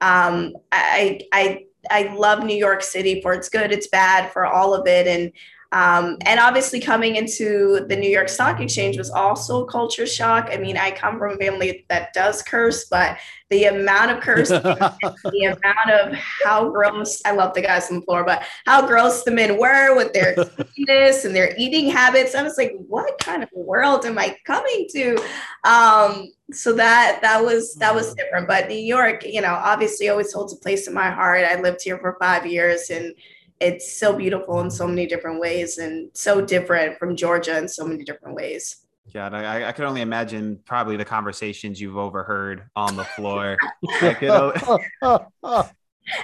um, 0.01 0.55
I, 0.73 1.21
I 1.33 1.65
I 1.91 2.15
love 2.15 2.45
New 2.45 2.57
York 2.57 2.83
City 2.83 3.21
for 3.23 3.33
its 3.33 3.49
good, 3.49 3.73
its 3.73 3.89
bad, 3.89 4.33
for 4.33 4.47
all 4.47 4.73
of 4.75 4.87
it, 4.87 5.07
and 5.07 5.33
um, 5.73 6.19
and 6.27 6.39
obviously 6.39 6.81
coming 6.81 7.17
into 7.17 7.87
the 7.89 7.97
New 7.97 8.09
York 8.09 8.29
Stock 8.29 8.61
Exchange 8.61 8.99
was 8.99 9.11
also 9.11 9.65
a 9.65 9.71
culture 9.71 10.07
shock. 10.07 10.51
I 10.53 10.59
mean, 10.59 10.77
I 10.77 10.91
come 10.91 11.19
from 11.19 11.33
a 11.33 11.37
family 11.39 11.87
that 11.89 12.13
does 12.13 12.43
curse, 12.43 12.85
but 12.85 13.17
the 13.53 13.65
amount 13.65 14.11
of 14.11 14.21
curse, 14.21 14.49
the 14.49 15.59
amount 15.63 15.91
of 15.91 16.15
how 16.15 16.71
gross 16.71 17.21
I 17.27 17.33
love 17.33 17.53
the 17.53 17.61
guys 17.61 17.91
on 17.91 18.01
the 18.01 18.03
floor, 18.03 18.25
but 18.25 18.43
how 18.65 18.87
gross 18.87 19.25
the 19.25 19.31
men 19.31 19.59
were 19.59 19.95
with 19.95 20.15
their 20.15 20.35
this 20.87 21.27
and 21.27 21.37
their 21.37 21.55
eating 21.59 21.91
habits. 21.91 22.35
I 22.35 22.43
was 22.43 22.57
like, 22.57 22.73
what 22.89 23.19
kind 23.19 23.43
of 23.43 23.51
world 23.53 24.07
am 24.07 24.19
I 24.19 24.35
coming 24.47 24.87
to? 24.93 25.23
Um, 25.65 26.33
so 26.51 26.73
that 26.73 27.19
that 27.21 27.45
was 27.45 27.75
that 27.75 27.95
was 27.95 28.15
different. 28.15 28.49
But 28.49 28.69
New 28.69 28.75
York, 28.75 29.23
you 29.27 29.43
know, 29.43 29.53
obviously 29.53 30.09
always 30.09 30.33
holds 30.33 30.55
a 30.55 30.57
place 30.57 30.89
in 30.89 30.95
my 30.95 31.11
heart. 31.11 31.45
I 31.45 31.61
lived 31.61 31.83
here 31.83 31.99
for 31.99 32.17
five 32.19 32.47
years 32.47 32.89
and 32.89 33.15
it's 33.61 33.99
so 33.99 34.17
beautiful 34.17 34.61
in 34.61 34.71
so 34.71 34.89
many 34.89 35.07
different 35.07 35.41
ways 35.41 35.77
and 35.77 36.11
so 36.15 36.41
different 36.41 36.99
from 36.99 37.17
Georgia 37.17 37.59
in 37.59 37.69
so 37.69 37.85
many 37.85 38.03
different 38.03 38.35
ways. 38.35 38.83
Yeah, 39.07 39.29
I, 39.29 39.69
I 39.69 39.73
could 39.73 39.85
only 39.85 40.01
imagine 40.01 40.61
probably 40.65 40.97
the 40.97 41.05
conversations 41.05 41.81
you've 41.81 41.97
overheard 41.97 42.69
on 42.77 42.97
the 42.97 43.05
floor. 43.05 43.57
Could 43.99 44.31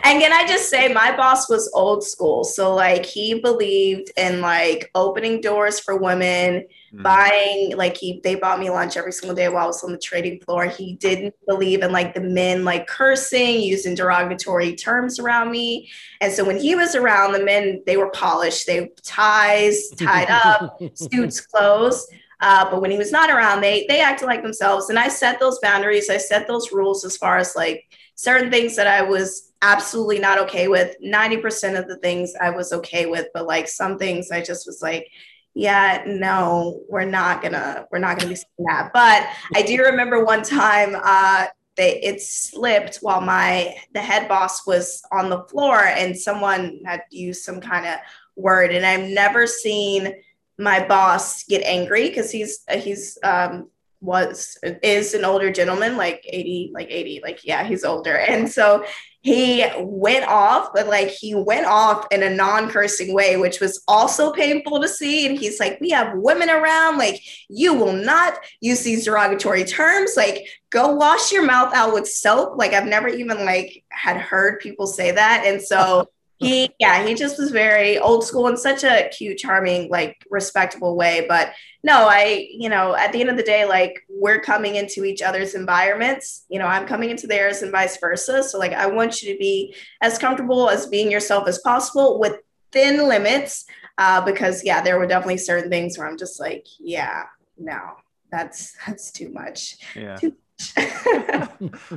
And 0.02 0.20
can 0.20 0.32
I 0.32 0.44
just 0.46 0.70
say, 0.70 0.92
my 0.92 1.16
boss 1.16 1.48
was 1.48 1.70
old 1.74 2.02
school. 2.02 2.44
So, 2.44 2.74
like, 2.74 3.06
he 3.06 3.40
believed 3.40 4.10
in 4.16 4.40
like 4.40 4.90
opening 4.94 5.40
doors 5.40 5.80
for 5.80 5.96
women, 5.96 6.66
Mm. 6.94 7.02
buying, 7.02 7.76
like, 7.76 7.98
he 7.98 8.18
they 8.24 8.34
bought 8.34 8.58
me 8.58 8.70
lunch 8.70 8.96
every 8.96 9.12
single 9.12 9.36
day 9.36 9.46
while 9.50 9.64
I 9.64 9.66
was 9.66 9.84
on 9.84 9.92
the 9.92 9.98
trading 9.98 10.40
floor. 10.40 10.64
He 10.64 10.94
didn't 10.94 11.34
believe 11.46 11.82
in 11.82 11.92
like 11.92 12.14
the 12.14 12.22
men 12.22 12.64
like 12.64 12.86
cursing, 12.86 13.60
using 13.60 13.94
derogatory 13.94 14.74
terms 14.74 15.18
around 15.18 15.50
me. 15.50 15.90
And 16.22 16.32
so, 16.32 16.44
when 16.44 16.56
he 16.56 16.74
was 16.74 16.94
around, 16.94 17.32
the 17.32 17.44
men 17.44 17.82
they 17.84 17.98
were 17.98 18.10
polished, 18.10 18.66
they 18.66 18.88
ties 19.04 19.90
tied 19.98 20.30
up, 20.30 20.80
suits 20.94 21.42
clothes. 21.42 22.08
Uh, 22.40 22.70
but 22.70 22.80
when 22.80 22.90
he 22.90 22.98
was 22.98 23.12
not 23.12 23.30
around, 23.30 23.60
they 23.60 23.84
they 23.88 24.00
acted 24.00 24.26
like 24.26 24.42
themselves. 24.42 24.90
And 24.90 24.98
I 24.98 25.08
set 25.08 25.40
those 25.40 25.58
boundaries. 25.60 26.08
I 26.08 26.18
set 26.18 26.46
those 26.46 26.72
rules 26.72 27.04
as 27.04 27.16
far 27.16 27.38
as 27.38 27.56
like 27.56 27.84
certain 28.14 28.50
things 28.50 28.76
that 28.76 28.86
I 28.86 29.02
was 29.02 29.52
absolutely 29.62 30.18
not 30.18 30.38
okay 30.38 30.68
with. 30.68 30.94
90% 31.04 31.78
of 31.78 31.88
the 31.88 31.98
things 31.98 32.32
I 32.40 32.50
was 32.50 32.72
okay 32.72 33.06
with, 33.06 33.26
but 33.34 33.46
like 33.46 33.68
some 33.68 33.98
things 33.98 34.30
I 34.30 34.40
just 34.40 34.66
was 34.66 34.80
like, 34.82 35.08
yeah, 35.54 36.04
no, 36.06 36.82
we're 36.88 37.04
not 37.04 37.42
gonna, 37.42 37.86
we're 37.90 37.98
not 37.98 38.18
gonna 38.18 38.30
be 38.30 38.36
saying 38.36 38.66
that. 38.68 38.90
But 38.92 39.28
I 39.54 39.62
do 39.62 39.82
remember 39.82 40.24
one 40.24 40.42
time 40.42 40.96
uh 41.02 41.46
they 41.76 42.00
it 42.02 42.20
slipped 42.20 42.96
while 42.96 43.20
my 43.20 43.74
the 43.94 44.00
head 44.00 44.28
boss 44.28 44.66
was 44.66 45.00
on 45.12 45.30
the 45.30 45.44
floor 45.44 45.78
and 45.78 46.18
someone 46.18 46.80
had 46.84 47.02
used 47.10 47.42
some 47.44 47.60
kind 47.60 47.86
of 47.86 47.98
word. 48.36 48.72
And 48.72 48.84
I've 48.84 49.08
never 49.08 49.46
seen 49.46 50.12
my 50.58 50.86
boss 50.86 51.44
get 51.44 51.62
angry 51.62 52.08
because 52.08 52.30
he's 52.30 52.64
he's 52.70 53.18
um 53.22 53.70
was 54.00 54.56
is 54.82 55.12
an 55.14 55.24
older 55.24 55.50
gentleman 55.50 55.96
like 55.96 56.24
80 56.28 56.70
like 56.72 56.88
80 56.88 57.20
like 57.22 57.44
yeah 57.44 57.64
he's 57.64 57.84
older. 57.84 58.16
And 58.16 58.50
so 58.50 58.84
he 59.22 59.64
went 59.78 60.26
off 60.26 60.70
but 60.72 60.86
like 60.86 61.08
he 61.08 61.34
went 61.34 61.66
off 61.66 62.06
in 62.12 62.22
a 62.22 62.30
non-cursing 62.30 63.12
way 63.12 63.36
which 63.36 63.58
was 63.60 63.82
also 63.88 64.32
painful 64.32 64.80
to 64.80 64.88
see. 64.88 65.26
And 65.26 65.38
he's 65.38 65.58
like 65.58 65.80
we 65.80 65.90
have 65.90 66.16
women 66.16 66.48
around. 66.48 66.98
Like 66.98 67.20
you 67.48 67.74
will 67.74 67.92
not 67.92 68.38
use 68.60 68.82
these 68.82 69.04
derogatory 69.04 69.64
terms. 69.64 70.12
Like 70.16 70.46
go 70.70 70.94
wash 70.94 71.32
your 71.32 71.44
mouth 71.44 71.74
out 71.74 71.92
with 71.92 72.08
soap. 72.08 72.56
Like 72.56 72.72
i've 72.74 72.86
never 72.86 73.08
even 73.08 73.44
like 73.44 73.84
had 73.90 74.16
heard 74.16 74.60
people 74.60 74.86
say 74.86 75.10
that. 75.10 75.42
And 75.44 75.60
so 75.60 76.08
he 76.38 76.70
yeah 76.78 77.06
he 77.06 77.14
just 77.14 77.38
was 77.38 77.50
very 77.50 77.98
old 77.98 78.24
school 78.24 78.46
in 78.48 78.56
such 78.56 78.84
a 78.84 79.08
cute 79.10 79.38
charming 79.38 79.90
like 79.90 80.24
respectable 80.30 80.96
way. 80.96 81.26
But 81.28 81.52
no 81.82 82.08
i 82.08 82.46
you 82.50 82.68
know 82.68 82.94
at 82.94 83.12
the 83.12 83.20
end 83.20 83.30
of 83.30 83.36
the 83.36 83.42
day 83.42 83.64
like 83.64 84.00
we're 84.08 84.40
coming 84.40 84.76
into 84.76 85.04
each 85.04 85.22
other's 85.22 85.54
environments. 85.54 86.44
You 86.48 86.58
know 86.58 86.66
i'm 86.66 86.86
coming 86.86 87.10
into 87.10 87.26
theirs 87.26 87.62
and 87.62 87.72
vice 87.72 87.98
versa. 87.98 88.42
So 88.42 88.58
like 88.58 88.72
i 88.72 88.86
want 88.86 89.22
you 89.22 89.32
to 89.32 89.38
be 89.38 89.74
as 90.00 90.18
comfortable 90.18 90.70
as 90.70 90.86
being 90.86 91.10
yourself 91.10 91.48
as 91.48 91.58
possible 91.58 92.20
within 92.20 93.08
limits. 93.08 93.64
Uh, 93.98 94.24
because 94.24 94.62
yeah 94.62 94.80
there 94.80 94.96
were 94.96 95.08
definitely 95.08 95.36
certain 95.36 95.68
things 95.68 95.98
where 95.98 96.06
i'm 96.06 96.16
just 96.16 96.38
like 96.38 96.64
yeah 96.78 97.24
no 97.58 97.96
that's 98.30 98.76
that's 98.86 99.10
too 99.10 99.30
much. 99.30 99.76
Yeah. 99.94 100.16
too 100.16 100.34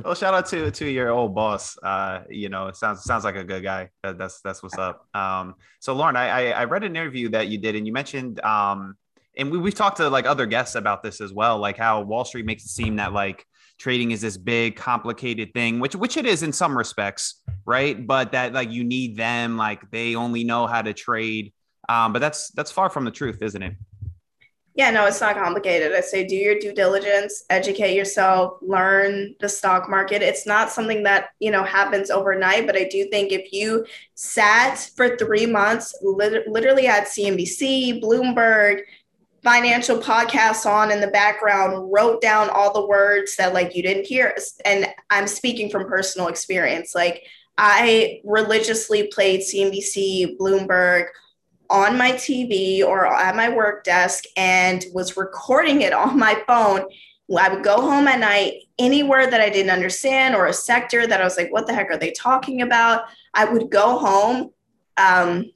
well, 0.04 0.14
shout 0.14 0.34
out 0.34 0.46
to 0.46 0.70
to 0.70 0.88
your 0.88 1.10
old 1.10 1.34
boss. 1.34 1.76
Uh, 1.82 2.20
you 2.30 2.48
know, 2.48 2.68
it 2.68 2.76
sounds 2.76 3.04
sounds 3.04 3.24
like 3.24 3.36
a 3.36 3.44
good 3.44 3.62
guy. 3.62 3.90
That, 4.02 4.18
that's 4.18 4.40
that's 4.40 4.62
what's 4.62 4.78
up. 4.78 5.06
Um, 5.14 5.56
so 5.80 5.94
Lauren, 5.94 6.16
I, 6.16 6.28
I, 6.28 6.60
I 6.60 6.64
read 6.64 6.84
an 6.84 6.96
interview 6.96 7.28
that 7.30 7.48
you 7.48 7.58
did, 7.58 7.74
and 7.74 7.86
you 7.86 7.92
mentioned 7.92 8.40
um, 8.40 8.96
and 9.36 9.50
we 9.50 9.58
we've 9.58 9.74
talked 9.74 9.96
to 9.98 10.08
like 10.08 10.26
other 10.26 10.46
guests 10.46 10.74
about 10.74 11.02
this 11.02 11.20
as 11.20 11.32
well, 11.32 11.58
like 11.58 11.76
how 11.76 12.02
Wall 12.02 12.24
Street 12.24 12.44
makes 12.44 12.64
it 12.64 12.68
seem 12.68 12.96
that 12.96 13.12
like 13.12 13.46
trading 13.78 14.10
is 14.10 14.20
this 14.20 14.36
big 14.36 14.76
complicated 14.76 15.52
thing, 15.54 15.80
which 15.80 15.96
which 15.96 16.16
it 16.16 16.26
is 16.26 16.42
in 16.42 16.52
some 16.52 16.76
respects, 16.76 17.40
right? 17.64 18.06
But 18.06 18.32
that 18.32 18.52
like 18.52 18.70
you 18.70 18.84
need 18.84 19.16
them, 19.16 19.56
like 19.56 19.90
they 19.90 20.14
only 20.14 20.44
know 20.44 20.66
how 20.66 20.82
to 20.82 20.92
trade. 20.92 21.52
Um, 21.88 22.12
but 22.12 22.20
that's 22.20 22.50
that's 22.50 22.70
far 22.70 22.90
from 22.90 23.04
the 23.04 23.10
truth, 23.10 23.42
isn't 23.42 23.62
it? 23.62 23.74
Yeah, 24.74 24.90
no, 24.90 25.04
it's 25.04 25.20
not 25.20 25.36
complicated. 25.36 25.92
I 25.92 26.00
say 26.00 26.26
do 26.26 26.34
your 26.34 26.58
due 26.58 26.72
diligence, 26.72 27.44
educate 27.50 27.94
yourself, 27.94 28.54
learn 28.62 29.34
the 29.38 29.48
stock 29.48 29.90
market. 29.90 30.22
It's 30.22 30.46
not 30.46 30.70
something 30.70 31.02
that, 31.02 31.28
you 31.40 31.50
know, 31.50 31.62
happens 31.62 32.10
overnight, 32.10 32.66
but 32.66 32.76
I 32.76 32.84
do 32.84 33.06
think 33.10 33.32
if 33.32 33.52
you 33.52 33.84
sat 34.14 34.78
for 34.96 35.16
3 35.18 35.44
months 35.44 35.94
lit- 36.00 36.48
literally 36.48 36.86
at 36.86 37.08
CNBC, 37.08 38.00
Bloomberg, 38.02 38.80
financial 39.42 39.98
podcasts 39.98 40.64
on 40.64 40.90
in 40.90 41.00
the 41.00 41.08
background, 41.08 41.92
wrote 41.92 42.22
down 42.22 42.48
all 42.48 42.72
the 42.72 42.86
words 42.86 43.36
that 43.36 43.52
like 43.52 43.74
you 43.76 43.82
didn't 43.82 44.06
hear 44.06 44.34
and 44.64 44.86
I'm 45.10 45.26
speaking 45.26 45.68
from 45.68 45.88
personal 45.88 46.28
experience. 46.28 46.94
Like 46.94 47.24
I 47.58 48.20
religiously 48.24 49.08
played 49.08 49.40
CNBC, 49.40 50.38
Bloomberg, 50.38 51.06
on 51.70 51.96
my 51.96 52.12
TV 52.12 52.84
or 52.84 53.06
at 53.06 53.36
my 53.36 53.48
work 53.48 53.84
desk 53.84 54.24
and 54.36 54.84
was 54.92 55.16
recording 55.16 55.82
it 55.82 55.92
on 55.92 56.18
my 56.18 56.42
phone. 56.46 56.84
I 57.36 57.48
would 57.48 57.64
go 57.64 57.80
home 57.80 58.08
at 58.08 58.20
night, 58.20 58.64
any 58.78 59.02
word 59.02 59.30
that 59.30 59.40
I 59.40 59.48
didn't 59.48 59.70
understand 59.70 60.34
or 60.34 60.46
a 60.46 60.52
sector 60.52 61.06
that 61.06 61.20
I 61.20 61.24
was 61.24 61.38
like, 61.38 61.50
what 61.50 61.66
the 61.66 61.72
heck 61.72 61.90
are 61.90 61.96
they 61.96 62.10
talking 62.10 62.60
about? 62.60 63.04
I 63.32 63.46
would 63.46 63.70
go 63.70 63.98
home, 63.98 64.50
um, 64.98 65.50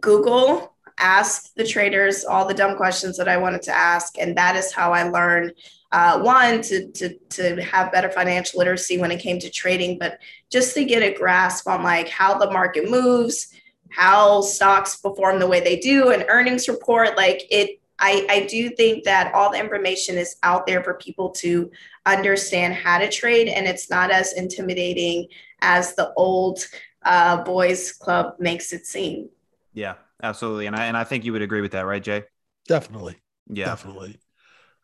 Google, 0.00 0.76
ask 0.98 1.52
the 1.54 1.66
traders 1.66 2.24
all 2.24 2.46
the 2.46 2.54
dumb 2.54 2.76
questions 2.76 3.16
that 3.16 3.26
I 3.26 3.36
wanted 3.36 3.62
to 3.62 3.72
ask. 3.72 4.16
And 4.18 4.36
that 4.36 4.54
is 4.54 4.72
how 4.72 4.92
I 4.92 5.08
learned 5.08 5.54
uh, 5.92 6.18
one 6.20 6.62
to, 6.62 6.90
to 6.92 7.14
to 7.28 7.62
have 7.62 7.92
better 7.92 8.10
financial 8.10 8.58
literacy 8.58 8.98
when 8.98 9.12
it 9.12 9.20
came 9.20 9.38
to 9.38 9.50
trading 9.50 9.98
but 9.98 10.18
just 10.50 10.74
to 10.74 10.84
get 10.84 11.02
a 11.02 11.16
grasp 11.16 11.68
on 11.68 11.82
like 11.82 12.08
how 12.08 12.38
the 12.38 12.50
market 12.50 12.90
moves 12.90 13.48
how 13.94 14.40
stocks 14.40 14.96
perform 14.96 15.38
the 15.38 15.46
way 15.46 15.60
they 15.60 15.76
do, 15.76 16.10
an 16.10 16.24
earnings 16.28 16.68
report. 16.68 17.16
Like 17.16 17.44
it, 17.50 17.80
I, 17.98 18.26
I 18.28 18.46
do 18.46 18.70
think 18.70 19.04
that 19.04 19.32
all 19.34 19.52
the 19.52 19.60
information 19.60 20.18
is 20.18 20.36
out 20.42 20.66
there 20.66 20.82
for 20.82 20.94
people 20.94 21.30
to 21.30 21.70
understand 22.04 22.74
how 22.74 22.98
to 22.98 23.08
trade, 23.08 23.48
and 23.48 23.66
it's 23.66 23.90
not 23.90 24.10
as 24.10 24.32
intimidating 24.32 25.28
as 25.60 25.94
the 25.94 26.12
old 26.16 26.66
uh, 27.04 27.44
boys 27.44 27.92
club 27.92 28.34
makes 28.38 28.72
it 28.72 28.86
seem. 28.86 29.28
Yeah, 29.72 29.94
absolutely, 30.22 30.66
and 30.66 30.74
I 30.74 30.86
and 30.86 30.96
I 30.96 31.04
think 31.04 31.24
you 31.24 31.32
would 31.32 31.42
agree 31.42 31.60
with 31.60 31.72
that, 31.72 31.86
right, 31.86 32.02
Jay? 32.02 32.24
Definitely. 32.66 33.16
Yeah, 33.48 33.66
definitely. 33.66 34.18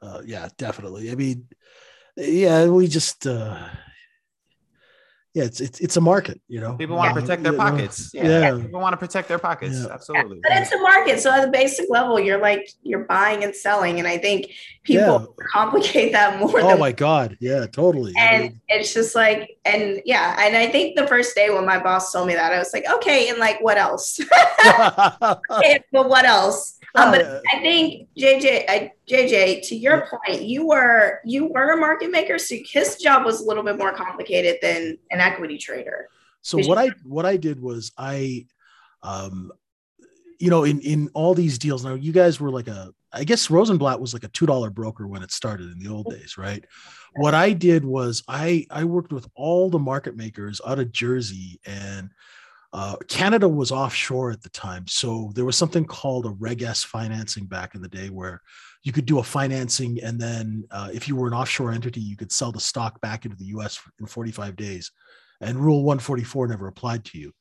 Uh, 0.01 0.23
yeah, 0.25 0.49
definitely. 0.57 1.11
I 1.11 1.15
mean, 1.15 1.49
yeah, 2.17 2.67
we 2.67 2.87
just 2.87 3.27
uh, 3.27 3.69
yeah, 5.39 5.45
it's 5.45 5.61
it's 5.61 5.79
it's 5.79 5.97
a 5.97 6.01
market, 6.01 6.41
you 6.49 6.61
know. 6.61 6.75
People 6.75 6.97
want 6.97 7.11
yeah. 7.11 7.15
to 7.15 7.21
protect 7.21 7.43
their 7.45 7.53
pockets. 7.53 8.11
Yeah. 8.13 8.25
yeah. 8.25 8.61
People 8.61 8.81
want 8.81 8.93
to 8.93 8.97
protect 8.97 9.29
their 9.29 9.39
pockets. 9.39 9.81
Yeah. 9.81 9.93
Absolutely. 9.93 10.41
But 10.43 10.51
it's 10.57 10.73
a 10.73 10.79
market. 10.79 11.21
So 11.21 11.31
at 11.31 11.45
the 11.45 11.51
basic 11.53 11.87
level, 11.89 12.19
you're 12.19 12.41
like 12.41 12.69
you're 12.83 13.05
buying 13.05 13.45
and 13.45 13.55
selling. 13.55 14.01
And 14.01 14.09
I 14.09 14.19
think 14.19 14.51
people 14.83 15.37
complicate 15.53 16.11
that 16.11 16.41
more. 16.41 16.61
Oh 16.61 16.77
my 16.77 16.91
God. 16.91 17.37
Yeah, 17.41 17.67
totally. 17.67 18.15
And 18.19 18.37
I 18.37 18.39
mean, 18.49 18.61
it's 18.67 18.93
just 18.93 19.15
like, 19.15 19.57
and 19.65 20.03
yeah, 20.05 20.37
and 20.45 20.57
I 20.57 20.67
think 20.67 20.97
the 20.97 21.07
first 21.07 21.37
day 21.37 21.51
when 21.51 21.65
my 21.65 21.79
boss 21.79 22.11
told 22.11 22.27
me 22.27 22.35
that, 22.35 22.53
I 22.53 22.59
was 22.59 22.73
like, 22.73 22.91
okay, 22.95 23.29
and 23.29 23.39
like 23.39 23.61
what 23.61 23.79
else? 23.79 24.19
okay, 25.53 25.85
but 25.93 26.09
what 26.09 26.25
else? 26.25 26.78
Um, 26.95 27.11
but 27.13 27.23
uh, 27.23 27.41
I 27.53 27.61
think 27.61 28.09
JJ, 28.19 28.65
I, 28.69 28.93
JJ, 29.09 29.67
to 29.69 29.77
your 29.77 30.07
point, 30.07 30.43
you 30.43 30.67
were 30.67 31.21
you 31.25 31.47
were 31.47 31.73
a 31.73 31.77
market 31.77 32.11
maker, 32.11 32.39
so 32.39 32.57
his 32.67 32.97
job 32.97 33.25
was 33.25 33.41
a 33.41 33.45
little 33.45 33.63
bit 33.63 33.77
more 33.77 33.93
complicated 33.93 34.57
than 34.63 34.99
an 35.11 35.21
equity 35.21 35.59
trader. 35.59 36.09
So 36.41 36.59
what 36.67 36.79
I 36.79 36.91
what 37.05 37.27
I 37.27 37.37
did 37.37 37.61
was 37.61 37.93
I, 37.99 38.47
um, 39.03 39.53
you 40.39 40.51
know, 40.51 40.65
in 40.65 40.81
in 40.81 41.11
all 41.15 41.35
these 41.35 41.59
deals 41.59 41.85
now, 41.85 41.95
you 41.95 42.13
guys 42.13 42.41
were 42.41 42.51
like 42.51 42.69
a, 42.69 42.91
I 43.13 43.25
guess 43.25 43.51
Rosenblatt 43.51 44.01
was 44.01 44.15
like 44.15 44.25
a 44.25 44.29
two 44.29 44.47
dollar 44.47 44.71
broker 44.71 45.07
when 45.07 45.23
it 45.23 45.31
started 45.31 45.71
in 45.71 45.79
the 45.79 45.91
old 45.91 46.09
days, 46.09 46.39
right? 46.39 46.65
What 47.17 47.35
I 47.35 47.53
did 47.53 47.85
was 47.85 48.23
I 48.29 48.67
I 48.71 48.85
worked 48.85 49.13
with 49.13 49.29
all 49.35 49.69
the 49.69 49.79
market 49.79 50.17
makers 50.17 50.61
out 50.67 50.79
of 50.79 50.93
Jersey 50.93 51.61
and 51.67 52.11
uh, 52.73 52.97
Canada 53.09 53.49
was 53.49 53.73
offshore 53.73 54.31
at 54.31 54.43
the 54.43 54.51
time. 54.51 54.87
So 54.87 55.33
there 55.35 55.45
was 55.45 55.57
something 55.57 55.85
called 55.85 56.27
a 56.27 56.31
Reg 56.31 56.63
S 56.63 56.85
financing 56.85 57.47
back 57.47 57.75
in 57.75 57.81
the 57.81 57.89
day 57.89 58.11
where 58.11 58.43
you 58.83 58.93
could 58.93 59.07
do 59.07 59.19
a 59.19 59.23
financing. 59.23 59.99
And 60.03 60.21
then 60.21 60.65
uh, 60.71 60.91
if 60.93 61.09
you 61.09 61.17
were 61.17 61.29
an 61.29 61.35
offshore 61.35 61.73
entity, 61.73 62.01
you 62.01 62.17
could 62.17 62.31
sell 62.31 62.53
the 62.53 62.61
stock 62.61 63.01
back 63.01 63.25
into 63.25 63.37
the 63.37 63.47
US 63.47 63.81
in 64.01 64.07
45 64.07 64.55
days. 64.57 64.93
And 65.41 65.59
Rule 65.59 65.83
144 65.83 66.49
never 66.49 66.67
applied 66.67 67.05
to 67.07 67.19
you. 67.19 67.33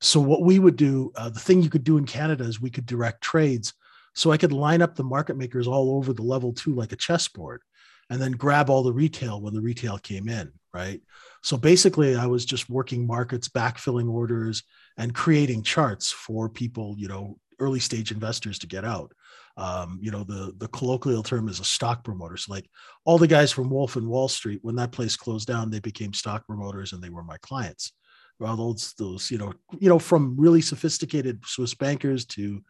So 0.00 0.18
what 0.18 0.42
we 0.42 0.58
would 0.58 0.76
do, 0.76 1.12
uh, 1.14 1.28
the 1.28 1.40
thing 1.40 1.62
you 1.62 1.68
could 1.68 1.84
do 1.84 1.98
in 1.98 2.06
Canada 2.06 2.44
is 2.44 2.60
we 2.60 2.70
could 2.70 2.86
direct 2.86 3.22
trades. 3.22 3.74
So 4.14 4.32
I 4.32 4.38
could 4.38 4.52
line 4.52 4.80
up 4.80 4.96
the 4.96 5.04
market 5.04 5.36
makers 5.36 5.66
all 5.66 5.96
over 5.96 6.12
the 6.14 6.22
level 6.22 6.52
two 6.54 6.74
like 6.74 6.92
a 6.92 6.96
chessboard 6.96 7.62
and 8.10 8.20
then 8.20 8.32
grab 8.32 8.68
all 8.68 8.82
the 8.82 8.92
retail 8.92 9.40
when 9.40 9.54
the 9.54 9.60
retail 9.60 9.96
came 9.96 10.28
in, 10.28 10.52
right? 10.74 11.00
So 11.42 11.56
basically, 11.56 12.16
I 12.16 12.26
was 12.26 12.44
just 12.44 12.68
working 12.68 13.06
markets, 13.06 13.48
backfilling 13.48 14.10
orders, 14.10 14.64
and 14.98 15.14
creating 15.14 15.62
charts 15.62 16.10
for 16.10 16.48
people, 16.48 16.96
you 16.98 17.08
know, 17.08 17.38
early 17.60 17.80
stage 17.80 18.10
investors 18.10 18.58
to 18.58 18.66
get 18.66 18.84
out. 18.84 19.12
Um, 19.56 19.98
you 20.02 20.10
know, 20.10 20.24
the 20.24 20.52
the 20.58 20.68
colloquial 20.68 21.22
term 21.22 21.48
is 21.48 21.60
a 21.60 21.64
stock 21.64 22.04
promoter. 22.04 22.36
So 22.36 22.52
like 22.52 22.68
all 23.04 23.18
the 23.18 23.26
guys 23.26 23.52
from 23.52 23.70
Wolf 23.70 23.96
and 23.96 24.08
Wall 24.08 24.28
Street, 24.28 24.60
when 24.62 24.76
that 24.76 24.92
place 24.92 25.16
closed 25.16 25.46
down, 25.46 25.70
they 25.70 25.80
became 25.80 26.12
stock 26.12 26.46
promoters 26.46 26.92
and 26.92 27.02
they 27.02 27.10
were 27.10 27.24
my 27.24 27.36
clients. 27.38 27.92
Well, 28.38 28.56
those 28.56 28.94
those 28.98 29.30
you 29.30 29.38
know 29.38 29.52
you 29.78 29.88
know 29.88 29.98
from 29.98 30.36
really 30.38 30.62
sophisticated 30.62 31.42
Swiss 31.44 31.74
bankers 31.74 32.24
to 32.26 32.62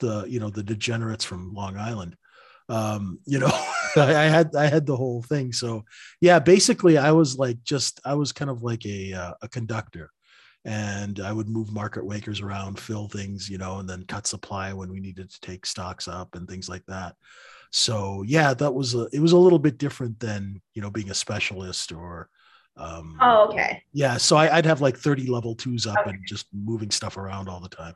the 0.00 0.24
you 0.28 0.38
know 0.40 0.48
the 0.48 0.62
degenerates 0.62 1.24
from 1.24 1.52
Long 1.52 1.76
Island 1.76 2.16
um, 2.68 3.18
you 3.24 3.38
know, 3.38 3.50
I, 3.96 4.14
I, 4.14 4.24
had 4.24 4.54
I 4.54 4.66
had 4.66 4.86
the 4.86 4.96
whole 4.96 5.22
thing. 5.22 5.52
So 5.52 5.84
yeah, 6.20 6.38
basically 6.38 6.98
I 6.98 7.12
was 7.12 7.38
like 7.38 7.62
just 7.62 8.00
I 8.04 8.14
was 8.14 8.32
kind 8.32 8.50
of 8.50 8.62
like 8.62 8.84
a 8.86 9.14
uh, 9.14 9.34
a 9.42 9.48
conductor, 9.48 10.10
and 10.64 11.20
I 11.20 11.32
would 11.32 11.48
move 11.48 11.72
market 11.72 12.06
makers 12.06 12.40
around, 12.40 12.78
fill 12.78 13.08
things, 13.08 13.48
you 13.48 13.58
know, 13.58 13.78
and 13.78 13.88
then 13.88 14.04
cut 14.06 14.26
supply 14.26 14.72
when 14.72 14.90
we 14.90 15.00
needed 15.00 15.30
to 15.30 15.40
take 15.40 15.66
stocks 15.66 16.08
up 16.08 16.34
and 16.34 16.48
things 16.48 16.68
like 16.68 16.84
that. 16.86 17.16
So 17.70 18.22
yeah, 18.26 18.54
that 18.54 18.72
was 18.72 18.94
a 18.94 19.08
it 19.12 19.20
was 19.20 19.32
a 19.32 19.38
little 19.38 19.58
bit 19.58 19.78
different 19.78 20.20
than 20.20 20.60
you 20.74 20.82
know 20.82 20.90
being 20.90 21.10
a 21.10 21.14
specialist 21.14 21.92
or. 21.92 22.28
Um, 22.80 23.18
oh, 23.20 23.48
okay. 23.48 23.82
Yeah, 23.92 24.18
so 24.18 24.36
I, 24.36 24.54
would 24.54 24.64
have 24.64 24.80
like 24.80 24.96
30 24.96 25.26
level 25.26 25.56
twos 25.56 25.84
up 25.84 25.98
okay. 25.98 26.10
and 26.10 26.20
just 26.24 26.46
moving 26.54 26.92
stuff 26.92 27.16
around 27.16 27.48
all 27.48 27.58
the 27.58 27.68
time. 27.68 27.94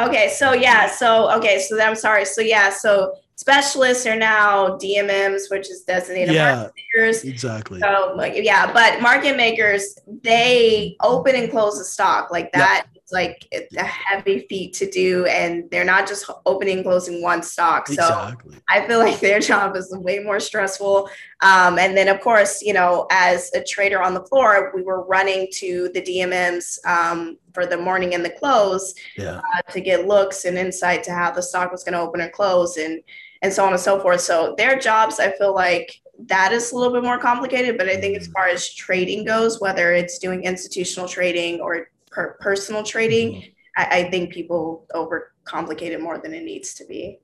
Okay, 0.00 0.28
so 0.28 0.52
yeah, 0.52 0.86
so 0.88 1.28
okay, 1.32 1.58
so 1.58 1.80
I'm 1.82 1.96
sorry. 1.96 2.24
So 2.24 2.40
yeah, 2.40 2.70
so 2.70 3.16
specialists 3.40 4.06
are 4.06 4.16
now 4.16 4.76
DMMs, 4.76 5.50
which 5.50 5.70
is 5.70 5.82
designated 5.84 6.34
yeah, 6.34 6.56
market 6.56 6.74
makers. 6.76 7.24
Exactly. 7.24 7.80
So 7.80 8.12
like 8.14 8.34
yeah, 8.36 8.70
but 8.70 9.00
market 9.00 9.34
makers 9.34 9.98
they 10.22 10.94
open 11.02 11.34
and 11.34 11.50
close 11.50 11.78
the 11.78 11.84
stock 11.84 12.30
like 12.30 12.52
that. 12.52 12.84
Yep. 12.84 12.96
It's 12.96 13.12
like 13.12 13.48
a 13.78 13.82
heavy 13.82 14.46
feat 14.46 14.74
to 14.74 14.90
do, 14.90 15.24
and 15.24 15.68
they're 15.70 15.86
not 15.86 16.06
just 16.06 16.30
opening 16.44 16.76
and 16.76 16.84
closing 16.84 17.22
one 17.22 17.42
stock. 17.42 17.88
So 17.88 17.94
exactly. 17.94 18.58
I 18.68 18.86
feel 18.86 18.98
like 18.98 19.20
their 19.20 19.40
job 19.40 19.74
is 19.74 19.88
way 19.96 20.18
more 20.18 20.38
stressful. 20.38 21.08
Um, 21.40 21.78
and 21.78 21.96
then 21.96 22.08
of 22.08 22.20
course, 22.20 22.60
you 22.60 22.74
know, 22.74 23.06
as 23.10 23.50
a 23.54 23.64
trader 23.64 24.02
on 24.02 24.12
the 24.12 24.22
floor, 24.24 24.70
we 24.74 24.82
were 24.82 25.02
running 25.06 25.48
to 25.54 25.88
the 25.94 26.02
DMMs 26.02 26.78
um, 26.84 27.38
for 27.54 27.64
the 27.64 27.78
morning 27.78 28.14
and 28.14 28.22
the 28.22 28.30
close 28.30 28.94
yeah. 29.16 29.40
uh, 29.56 29.72
to 29.72 29.80
get 29.80 30.06
looks 30.06 30.44
and 30.44 30.58
insight 30.58 31.02
to 31.04 31.12
how 31.12 31.30
the 31.30 31.42
stock 31.42 31.72
was 31.72 31.82
going 31.82 31.94
to 31.94 32.00
open 32.00 32.20
and 32.20 32.32
close 32.32 32.76
and 32.76 33.02
and 33.42 33.52
so 33.52 33.64
on 33.64 33.72
and 33.72 33.80
so 33.80 34.00
forth. 34.00 34.20
So 34.20 34.54
their 34.56 34.78
jobs, 34.78 35.18
I 35.18 35.30
feel 35.32 35.54
like 35.54 35.94
that 36.26 36.52
is 36.52 36.72
a 36.72 36.76
little 36.76 36.92
bit 36.92 37.02
more 37.02 37.18
complicated. 37.18 37.78
But 37.78 37.88
I 37.88 37.96
think 37.96 38.16
as 38.16 38.26
far 38.28 38.48
as 38.48 38.72
trading 38.74 39.24
goes, 39.24 39.60
whether 39.60 39.92
it's 39.92 40.18
doing 40.18 40.44
institutional 40.44 41.08
trading 41.08 41.60
or 41.60 41.88
per- 42.10 42.36
personal 42.40 42.82
trading, 42.82 43.32
mm-hmm. 43.32 43.50
I, 43.76 44.00
I 44.00 44.10
think 44.10 44.32
people 44.32 44.86
overcomplicate 44.94 45.90
it 45.90 46.00
more 46.00 46.18
than 46.18 46.34
it 46.34 46.44
needs 46.44 46.74
to 46.74 46.84
be. 46.84 47.20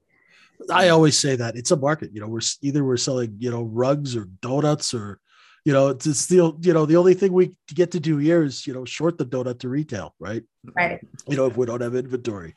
I 0.70 0.88
always 0.88 1.18
say 1.18 1.37
that 1.37 1.57
it's 1.57 1.70
a 1.70 1.76
market. 1.76 2.12
You 2.12 2.20
know, 2.20 2.29
we're 2.29 2.40
either 2.62 2.85
we're 2.85 2.96
selling 2.96 3.37
you 3.38 3.50
know 3.50 3.62
rugs 3.62 4.16
or 4.16 4.24
donuts 4.40 4.94
or 4.94 5.20
you 5.64 5.72
know 5.72 5.88
it's, 5.88 6.07
it's 6.07 6.26
the 6.26 6.57
you 6.61 6.72
know 6.72 6.87
the 6.87 6.96
only 6.96 7.14
thing 7.14 7.33
we 7.33 7.55
get 7.74 7.90
to 7.92 8.00
do 8.00 8.16
here 8.16 8.42
is 8.42 8.66
you 8.66 8.72
know 8.72 8.85
short 8.85 9.18
the 9.18 9.26
donut 9.26 9.61
to 9.61 9.68
retail, 9.68 10.14
right? 10.18 10.42
Right. 10.74 11.07
You 11.26 11.37
know 11.37 11.46
if 11.46 11.59
we 11.59 11.66
don't 11.66 11.83
have 11.83 11.94
inventory, 11.94 12.57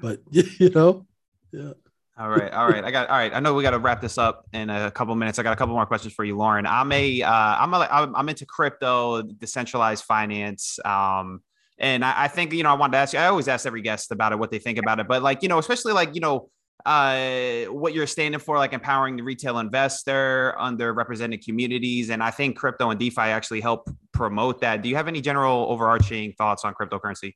but 0.00 0.20
you 0.30 0.70
know, 0.70 1.06
yeah. 1.50 1.72
All 2.18 2.30
right, 2.30 2.50
all 2.50 2.66
right. 2.66 2.82
I 2.82 2.90
got 2.90 3.10
all 3.10 3.16
right. 3.18 3.34
I 3.34 3.40
know 3.40 3.52
we 3.52 3.62
got 3.62 3.72
to 3.72 3.78
wrap 3.78 4.00
this 4.00 4.16
up 4.16 4.46
in 4.54 4.70
a 4.70 4.90
couple 4.90 5.14
minutes. 5.14 5.38
I 5.38 5.42
got 5.42 5.52
a 5.52 5.56
couple 5.56 5.74
more 5.74 5.84
questions 5.84 6.14
for 6.14 6.24
you, 6.24 6.34
Lauren. 6.34 6.64
I'm 6.64 6.90
a, 6.90 7.20
uh, 7.20 7.30
I'm 7.30 7.74
a, 7.74 7.78
I'm, 7.90 8.28
into 8.30 8.46
crypto, 8.46 9.20
decentralized 9.20 10.02
finance. 10.02 10.78
Um, 10.82 11.42
and 11.78 12.02
I, 12.02 12.24
I 12.24 12.28
think 12.28 12.54
you 12.54 12.62
know 12.62 12.70
I 12.70 12.72
wanted 12.72 12.92
to 12.92 12.98
ask 12.98 13.12
you. 13.12 13.18
I 13.18 13.26
always 13.26 13.48
ask 13.48 13.66
every 13.66 13.82
guest 13.82 14.12
about 14.12 14.32
it, 14.32 14.38
what 14.38 14.50
they 14.50 14.58
think 14.58 14.78
about 14.78 14.98
it. 14.98 15.08
But 15.08 15.22
like 15.22 15.42
you 15.42 15.50
know, 15.50 15.58
especially 15.58 15.92
like 15.92 16.14
you 16.14 16.22
know, 16.22 16.48
uh, 16.86 17.64
what 17.64 17.92
you're 17.92 18.06
standing 18.06 18.40
for, 18.40 18.56
like 18.56 18.72
empowering 18.72 19.16
the 19.16 19.22
retail 19.22 19.58
investor, 19.58 20.54
underrepresented 20.58 21.44
communities, 21.44 22.08
and 22.08 22.22
I 22.22 22.30
think 22.30 22.56
crypto 22.56 22.88
and 22.88 22.98
DeFi 22.98 23.20
actually 23.20 23.60
help 23.60 23.90
promote 24.12 24.62
that. 24.62 24.80
Do 24.80 24.88
you 24.88 24.96
have 24.96 25.08
any 25.08 25.20
general 25.20 25.66
overarching 25.68 26.32
thoughts 26.32 26.64
on 26.64 26.72
cryptocurrency? 26.72 27.34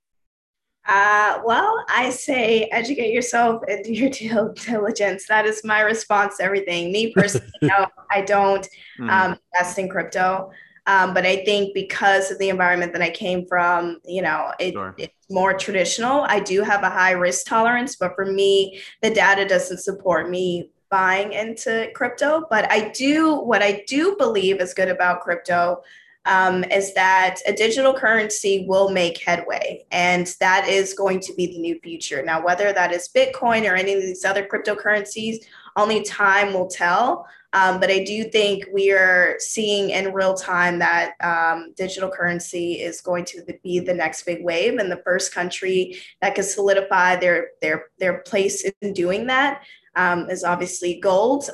Uh, 0.91 1.41
well, 1.45 1.85
I 1.89 2.11
say 2.11 2.65
educate 2.73 3.15
yourself 3.15 3.63
and 3.69 3.85
do 3.85 3.93
your 3.93 4.11
due 4.11 4.53
diligence. 4.57 5.27
That 5.29 5.47
is 5.47 5.65
my 5.65 5.83
response 5.83 6.39
to 6.39 6.43
everything. 6.43 6.91
Me 6.91 7.13
personally, 7.15 7.49
no, 7.63 7.87
I 8.11 8.23
don't 8.23 8.67
um, 9.09 9.39
invest 9.55 9.79
in 9.79 9.89
crypto. 9.89 10.51
Um, 10.87 11.15
but 11.15 11.25
I 11.25 11.45
think 11.45 11.75
because 11.75 12.33
of 12.33 12.39
the 12.41 12.49
environment 12.49 12.93
that 12.95 13.03
I 13.03 13.11
came 13.11 13.47
from, 13.47 14.01
you 14.05 14.23
know, 14.23 14.53
it, 14.59 14.73
sure. 14.73 14.95
it's 14.99 15.15
more 15.31 15.55
traditional. 15.55 16.23
I 16.23 16.41
do 16.41 16.63
have 16.63 16.83
a 16.83 16.91
high 16.91 17.13
risk 17.13 17.47
tolerance, 17.47 17.95
but 17.95 18.17
for 18.17 18.27
me, 18.27 18.81
the 19.01 19.11
data 19.11 19.47
doesn't 19.47 19.79
support 19.79 20.29
me 20.29 20.71
buying 20.91 21.33
into 21.33 21.89
crypto. 21.95 22.47
But 22.51 22.71
I 22.73 22.89
do, 22.89 23.37
what 23.37 23.63
I 23.63 23.85
do 23.87 24.17
believe 24.17 24.61
is 24.61 24.75
good 24.75 24.89
about 24.89 25.21
crypto 25.21 25.83
um, 26.27 26.65
is 26.65 26.95
that 26.95 27.37
a 27.47 27.53
digital 27.53 27.95
currency 27.95 28.67
will 28.69 28.91
make 28.91 29.19
headway, 29.19 29.85
and 29.91 30.35
that 30.41 30.69
is 30.69 30.93
going 30.93 31.21
to 31.21 31.35
be 31.35 31.47
the 31.47 31.59
new 31.59 31.79
future. 31.81 32.23
Now, 32.23 32.45
whether 32.45 32.73
that 32.73 32.93
is 32.93 33.09
Bitcoin 33.15 33.71
or 33.71 33.75
any 33.75 33.95
of 33.95 34.03
these 34.03 34.25
other 34.25 34.47
cryptocurrencies, 34.47 35.45
only 35.77 36.03
time 36.03 36.53
will 36.53 36.67
tell. 36.67 37.27
Um, 37.53 37.81
but 37.81 37.91
I 37.91 38.05
do 38.05 38.25
think 38.25 38.67
we 38.73 38.93
are 38.93 39.35
seeing 39.39 39.91
in 39.91 40.13
real 40.13 40.35
time 40.35 40.79
that 40.79 41.15
um, 41.21 41.73
digital 41.77 42.09
currency 42.09 42.75
is 42.75 43.01
going 43.01 43.25
to 43.27 43.43
be 43.65 43.81
the 43.81 43.95
next 43.95 44.25
big 44.25 44.45
wave, 44.45 44.79
and 44.79 44.91
the 44.91 45.03
first 45.05 45.35
country 45.35 45.97
that 46.21 46.35
can 46.35 46.45
solidify 46.45 47.17
their 47.17 47.49
their 47.61 47.87
their 47.99 48.19
place 48.19 48.65
in 48.83 48.93
doing 48.93 49.27
that 49.27 49.63
um, 49.97 50.31
is 50.31 50.45
obviously 50.45 51.01
gold. 51.01 51.49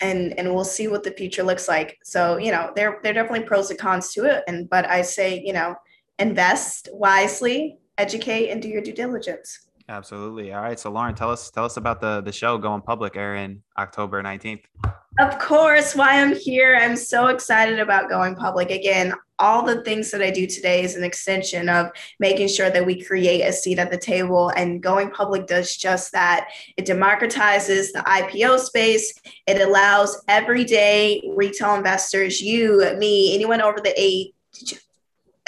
And 0.00 0.38
and 0.38 0.54
we'll 0.54 0.64
see 0.64 0.88
what 0.88 1.02
the 1.02 1.10
future 1.10 1.42
looks 1.42 1.68
like. 1.68 1.98
So 2.02 2.38
you 2.38 2.52
know, 2.52 2.72
there 2.74 3.00
there 3.02 3.12
are 3.12 3.14
definitely 3.14 3.46
pros 3.46 3.70
and 3.70 3.78
cons 3.78 4.12
to 4.14 4.24
it, 4.24 4.44
and 4.48 4.68
but 4.68 4.88
I 4.88 5.02
say 5.02 5.42
you 5.44 5.52
know, 5.52 5.76
invest 6.18 6.88
wisely, 6.92 7.78
educate, 7.98 8.50
and 8.50 8.62
do 8.62 8.68
your 8.68 8.82
due 8.82 8.92
diligence. 8.92 9.69
Absolutely. 9.90 10.52
All 10.52 10.62
right. 10.62 10.78
So 10.78 10.88
Lauren, 10.92 11.16
tell 11.16 11.32
us 11.32 11.50
tell 11.50 11.64
us 11.64 11.76
about 11.76 12.00
the 12.00 12.20
the 12.20 12.30
show 12.30 12.56
going 12.58 12.80
public 12.80 13.16
airing 13.16 13.62
October 13.76 14.22
19th. 14.22 14.62
Of 15.18 15.36
course, 15.40 15.96
why 15.96 16.22
I'm 16.22 16.36
here. 16.36 16.78
I'm 16.80 16.94
so 16.94 17.26
excited 17.26 17.80
about 17.80 18.08
going 18.08 18.36
public. 18.36 18.70
Again, 18.70 19.12
all 19.40 19.64
the 19.64 19.82
things 19.82 20.12
that 20.12 20.22
I 20.22 20.30
do 20.30 20.46
today 20.46 20.84
is 20.84 20.94
an 20.94 21.02
extension 21.02 21.68
of 21.68 21.90
making 22.20 22.46
sure 22.46 22.70
that 22.70 22.86
we 22.86 23.02
create 23.02 23.42
a 23.42 23.52
seat 23.52 23.80
at 23.80 23.90
the 23.90 23.98
table 23.98 24.50
and 24.50 24.80
going 24.80 25.10
public 25.10 25.48
does 25.48 25.76
just 25.76 26.12
that. 26.12 26.50
It 26.76 26.86
democratizes 26.86 27.90
the 27.90 28.04
IPO 28.06 28.60
space. 28.60 29.12
It 29.48 29.60
allows 29.60 30.22
everyday 30.28 31.28
retail 31.34 31.74
investors, 31.74 32.40
you, 32.40 32.94
me, 32.96 33.34
anyone 33.34 33.60
over 33.60 33.80
the 33.80 33.94
age 34.00 34.32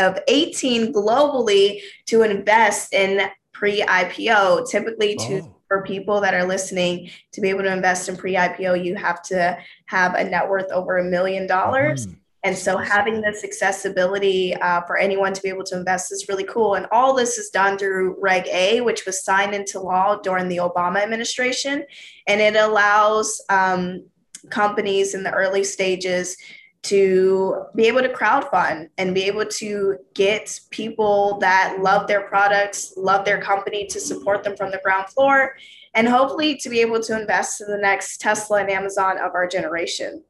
of 0.01 0.19
18 0.27 0.93
globally 0.93 1.81
to 2.07 2.23
invest 2.23 2.93
in 2.93 3.31
pre-IPO. 3.63 4.69
Typically, 4.69 5.15
to 5.15 5.39
oh. 5.39 5.55
for 5.69 5.85
people 5.85 6.21
that 6.21 6.35
are 6.35 6.45
listening 6.45 7.09
to 7.31 7.41
be 7.41 7.49
able 7.49 7.63
to 7.63 7.73
invest 7.73 8.09
in 8.09 8.17
pre-IPO, 8.17 8.85
you 8.85 8.97
have 8.97 9.23
to 9.23 9.57
have 9.87 10.17
a 10.17 10.25
net 10.25 10.49
worth 10.49 10.69
over 10.73 10.99
a 10.99 11.05
million 11.05 11.47
dollars. 11.47 12.09
Mm. 12.09 12.17
And 12.43 12.59
so, 12.59 12.77
having 12.77 13.21
this 13.21 13.45
accessibility 13.45 14.53
uh, 14.57 14.81
for 14.81 14.97
anyone 14.97 15.33
to 15.33 15.41
be 15.41 15.49
able 15.49 15.63
to 15.63 15.77
invest 15.77 16.11
is 16.11 16.27
really 16.29 16.43
cool. 16.43 16.75
And 16.75 16.89
all 16.91 17.15
this 17.15 17.39
is 17.39 17.51
done 17.51 17.79
through 17.79 18.17
Reg 18.21 18.49
A, 18.49 18.81
which 18.81 19.07
was 19.07 19.23
signed 19.23 19.55
into 19.55 19.79
law 19.79 20.17
during 20.17 20.49
the 20.49 20.57
Obama 20.57 21.01
administration. 21.01 21.85
And 22.27 22.41
it 22.41 22.57
allows 22.57 23.41
um, 23.49 24.05
companies 24.51 25.15
in 25.15 25.23
the 25.23 25.31
early 25.31 25.63
stages 25.63 26.37
to 26.83 27.65
be 27.77 27.85
able 27.85 28.03
to 28.03 28.09
crowdfund 28.09 28.89
and 28.99 29.15
be 29.15 29.23
able 29.23 29.47
to 29.47 29.97
get 30.15 30.59
people 30.71 31.39
that 31.39 31.79
love 31.81 32.09
their 32.09 32.23
products, 32.23 32.95
love 32.97 33.25
their 33.25 33.41
company 33.41 33.87
to 33.87 34.01
support 34.01 34.43
them 34.43 34.57
from 34.57 34.71
the 34.71 34.81
ground 34.83 35.09
floor, 35.09 35.57
and 35.95 36.09
hopefully 36.09 36.57
to 36.57 36.69
be 36.69 36.81
able 36.81 37.01
to 37.01 37.19
invest 37.19 37.61
in 37.61 37.69
the 37.69 37.79
next 37.79 38.21
Tesla 38.21 38.61
and 38.61 38.71
Amazon 38.71 39.19
of 39.19 39.35
our 39.35 39.47
generation. 39.47 40.25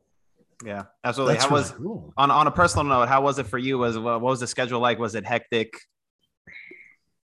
Yeah, 0.65 0.85
absolutely. 1.05 1.35
That's 1.35 1.45
how 1.45 1.51
really 1.51 1.63
was 1.63 1.71
cool. 1.73 2.15
on 2.17 2.31
on 2.31 2.47
a 2.47 2.51
personal 2.51 2.85
note? 2.85 3.09
How 3.09 3.23
was 3.23 3.39
it 3.39 3.47
for 3.47 3.59
you? 3.59 3.79
Was 3.79 3.99
what 3.99 4.21
was 4.21 4.41
the 4.41 4.47
schedule 4.47 4.81
like? 4.81 4.99
Was 4.99 5.15
it 5.15 5.27
hectic? 5.27 5.75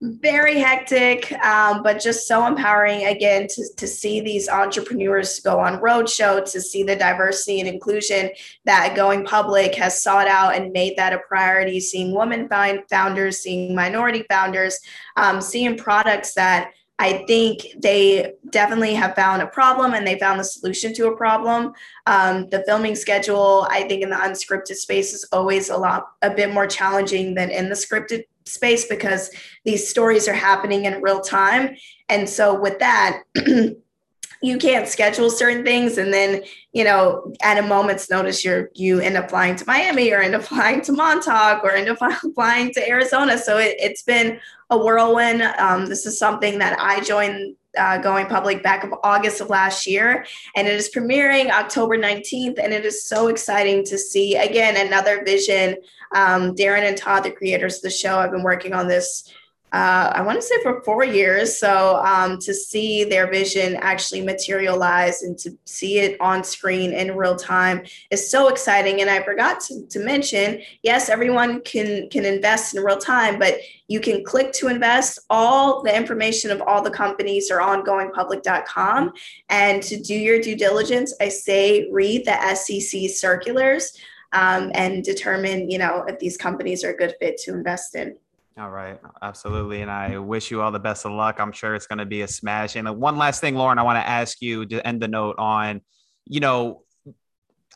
Very 0.02 0.58
hectic, 0.58 1.32
um, 1.42 1.82
but 1.82 2.00
just 2.00 2.28
so 2.28 2.46
empowering 2.46 3.06
again 3.06 3.46
to, 3.48 3.64
to 3.76 3.86
see 3.86 4.20
these 4.20 4.46
entrepreneurs 4.46 5.40
go 5.40 5.58
on 5.58 5.80
roadshow, 5.80 6.44
to 6.52 6.60
see 6.60 6.82
the 6.82 6.94
diversity 6.94 7.60
and 7.60 7.68
inclusion 7.68 8.30
that 8.66 8.94
going 8.94 9.24
public 9.24 9.74
has 9.74 10.02
sought 10.02 10.28
out 10.28 10.54
and 10.54 10.72
made 10.72 10.96
that 10.96 11.14
a 11.14 11.18
priority, 11.26 11.80
seeing 11.80 12.14
women 12.14 12.46
founders, 12.90 13.38
seeing 13.38 13.74
minority 13.74 14.22
founders, 14.28 14.78
um, 15.16 15.40
seeing 15.40 15.78
products 15.78 16.34
that 16.34 16.72
I 16.98 17.24
think 17.26 17.66
they 17.78 18.32
definitely 18.50 18.94
have 18.94 19.14
found 19.14 19.42
a 19.42 19.46
problem 19.46 19.94
and 19.94 20.06
they 20.06 20.18
found 20.18 20.40
the 20.40 20.44
solution 20.44 20.94
to 20.94 21.08
a 21.08 21.16
problem. 21.16 21.72
Um, 22.06 22.48
the 22.50 22.64
filming 22.66 22.96
schedule, 22.96 23.66
I 23.70 23.82
think, 23.82 24.02
in 24.02 24.10
the 24.10 24.16
unscripted 24.16 24.76
space 24.76 25.12
is 25.12 25.26
always 25.32 25.68
a 25.68 25.76
lot, 25.76 26.06
a 26.22 26.30
bit 26.30 26.52
more 26.54 26.66
challenging 26.66 27.34
than 27.34 27.50
in 27.50 27.68
the 27.68 27.74
scripted 27.74 28.24
space 28.46 28.86
because 28.86 29.30
these 29.64 29.88
stories 29.88 30.28
are 30.28 30.34
happening 30.34 30.84
in 30.84 31.02
real 31.02 31.20
time. 31.20 31.76
And 32.08 32.28
so, 32.28 32.58
with 32.58 32.78
that, 32.78 33.22
you 34.42 34.58
can't 34.58 34.88
schedule 34.88 35.30
certain 35.30 35.64
things. 35.64 35.98
And 35.98 36.12
then 36.12 36.42
you 36.72 36.84
know 36.84 37.32
at 37.42 37.58
a 37.58 37.62
moment's 37.62 38.10
notice 38.10 38.44
you're 38.44 38.70
you 38.74 39.00
end 39.00 39.16
up 39.16 39.30
flying 39.30 39.56
to 39.56 39.64
miami 39.66 40.12
or 40.12 40.20
end 40.20 40.34
up 40.34 40.42
flying 40.52 40.82
to 40.82 40.92
montauk 40.92 41.64
or 41.64 41.72
end 41.72 41.88
up 41.88 41.98
flying 42.34 42.72
to 42.74 42.88
arizona. 42.88 43.38
So 43.38 43.58
it, 43.58 43.80
has 43.80 44.02
been 44.02 44.38
a 44.70 44.76
whirlwind. 44.76 45.42
Um, 45.42 45.86
this 45.86 46.06
is 46.06 46.18
something 46.18 46.58
that 46.58 46.78
i 46.78 47.00
joined 47.00 47.56
uh, 47.76 47.98
going 47.98 48.26
public 48.26 48.62
back 48.62 48.84
of 48.84 48.94
august 49.02 49.40
of 49.40 49.50
last 49.50 49.86
year. 49.86 50.26
And 50.54 50.66
it 50.66 50.74
is 50.74 50.90
premiering 50.94 51.50
october 51.50 51.96
19th 51.96 52.58
and 52.62 52.72
it 52.72 52.84
is 52.84 53.04
so 53.04 53.28
exciting 53.28 53.84
to 53.84 53.98
see 53.98 54.36
again 54.36 54.86
another 54.86 55.24
vision 55.24 55.76
um, 56.14 56.54
darren 56.54 56.88
and 56.88 56.96
todd 56.96 57.24
the 57.24 57.30
creators 57.30 57.76
of 57.76 57.82
the 57.82 57.90
show 57.90 58.20
have 58.20 58.30
been 58.30 58.42
working 58.42 58.72
on 58.72 58.88
this 58.88 59.32
uh, 59.72 60.12
I 60.14 60.22
want 60.22 60.40
to 60.40 60.46
say 60.46 60.62
for 60.62 60.80
four 60.82 61.04
years. 61.04 61.58
So 61.58 61.96
um, 61.96 62.38
to 62.38 62.54
see 62.54 63.02
their 63.02 63.28
vision 63.28 63.76
actually 63.76 64.22
materialize 64.22 65.22
and 65.22 65.36
to 65.38 65.58
see 65.64 65.98
it 65.98 66.20
on 66.20 66.44
screen 66.44 66.92
in 66.92 67.16
real 67.16 67.34
time 67.34 67.84
is 68.10 68.30
so 68.30 68.48
exciting. 68.48 69.00
And 69.00 69.10
I 69.10 69.22
forgot 69.22 69.60
to, 69.62 69.84
to 69.88 69.98
mention, 69.98 70.62
yes, 70.82 71.08
everyone 71.08 71.62
can 71.62 72.08
can 72.10 72.24
invest 72.24 72.76
in 72.76 72.82
real 72.84 72.96
time, 72.96 73.40
but 73.40 73.56
you 73.88 74.00
can 74.00 74.24
click 74.24 74.52
to 74.54 74.68
invest. 74.68 75.18
All 75.30 75.82
the 75.82 75.94
information 75.94 76.52
of 76.52 76.62
all 76.62 76.80
the 76.80 76.90
companies 76.90 77.50
are 77.50 77.60
on 77.60 77.84
goingpublic.com. 77.84 79.12
And 79.48 79.82
to 79.82 80.00
do 80.00 80.14
your 80.14 80.40
due 80.40 80.56
diligence, 80.56 81.12
I 81.20 81.28
say 81.28 81.88
read 81.90 82.24
the 82.24 82.54
SEC 82.54 83.10
circulars 83.10 83.92
um, 84.32 84.70
and 84.74 85.02
determine, 85.02 85.70
you 85.70 85.78
know, 85.78 86.04
if 86.06 86.18
these 86.20 86.36
companies 86.36 86.84
are 86.84 86.90
a 86.90 86.96
good 86.96 87.14
fit 87.18 87.38
to 87.38 87.52
invest 87.52 87.94
in. 87.96 88.16
All 88.58 88.70
right, 88.70 88.98
absolutely. 89.20 89.82
And 89.82 89.90
I 89.90 90.16
wish 90.16 90.50
you 90.50 90.62
all 90.62 90.72
the 90.72 90.78
best 90.78 91.04
of 91.04 91.12
luck. 91.12 91.40
I'm 91.40 91.52
sure 91.52 91.74
it's 91.74 91.86
going 91.86 91.98
to 91.98 92.06
be 92.06 92.22
a 92.22 92.28
smash. 92.28 92.74
And 92.76 92.88
one 92.96 93.18
last 93.18 93.42
thing, 93.42 93.54
Lauren, 93.54 93.78
I 93.78 93.82
want 93.82 94.02
to 94.02 94.08
ask 94.08 94.40
you 94.40 94.64
to 94.66 94.86
end 94.86 95.02
the 95.02 95.08
note 95.08 95.36
on, 95.38 95.82
you 96.24 96.40
know, 96.40 96.82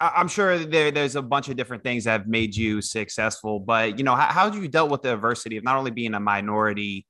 I'm 0.00 0.28
sure 0.28 0.58
there, 0.58 0.90
there's 0.90 1.16
a 1.16 1.22
bunch 1.22 1.50
of 1.50 1.56
different 1.56 1.82
things 1.82 2.04
that 2.04 2.12
have 2.12 2.26
made 2.26 2.56
you 2.56 2.80
successful, 2.80 3.60
but 3.60 3.98
you 3.98 4.04
know, 4.04 4.16
how, 4.16 4.28
how 4.28 4.50
you 4.50 4.66
dealt 4.68 4.90
with 4.90 5.02
the 5.02 5.12
adversity 5.12 5.58
of 5.58 5.64
not 5.64 5.76
only 5.76 5.90
being 5.90 6.14
a 6.14 6.20
minority, 6.20 7.06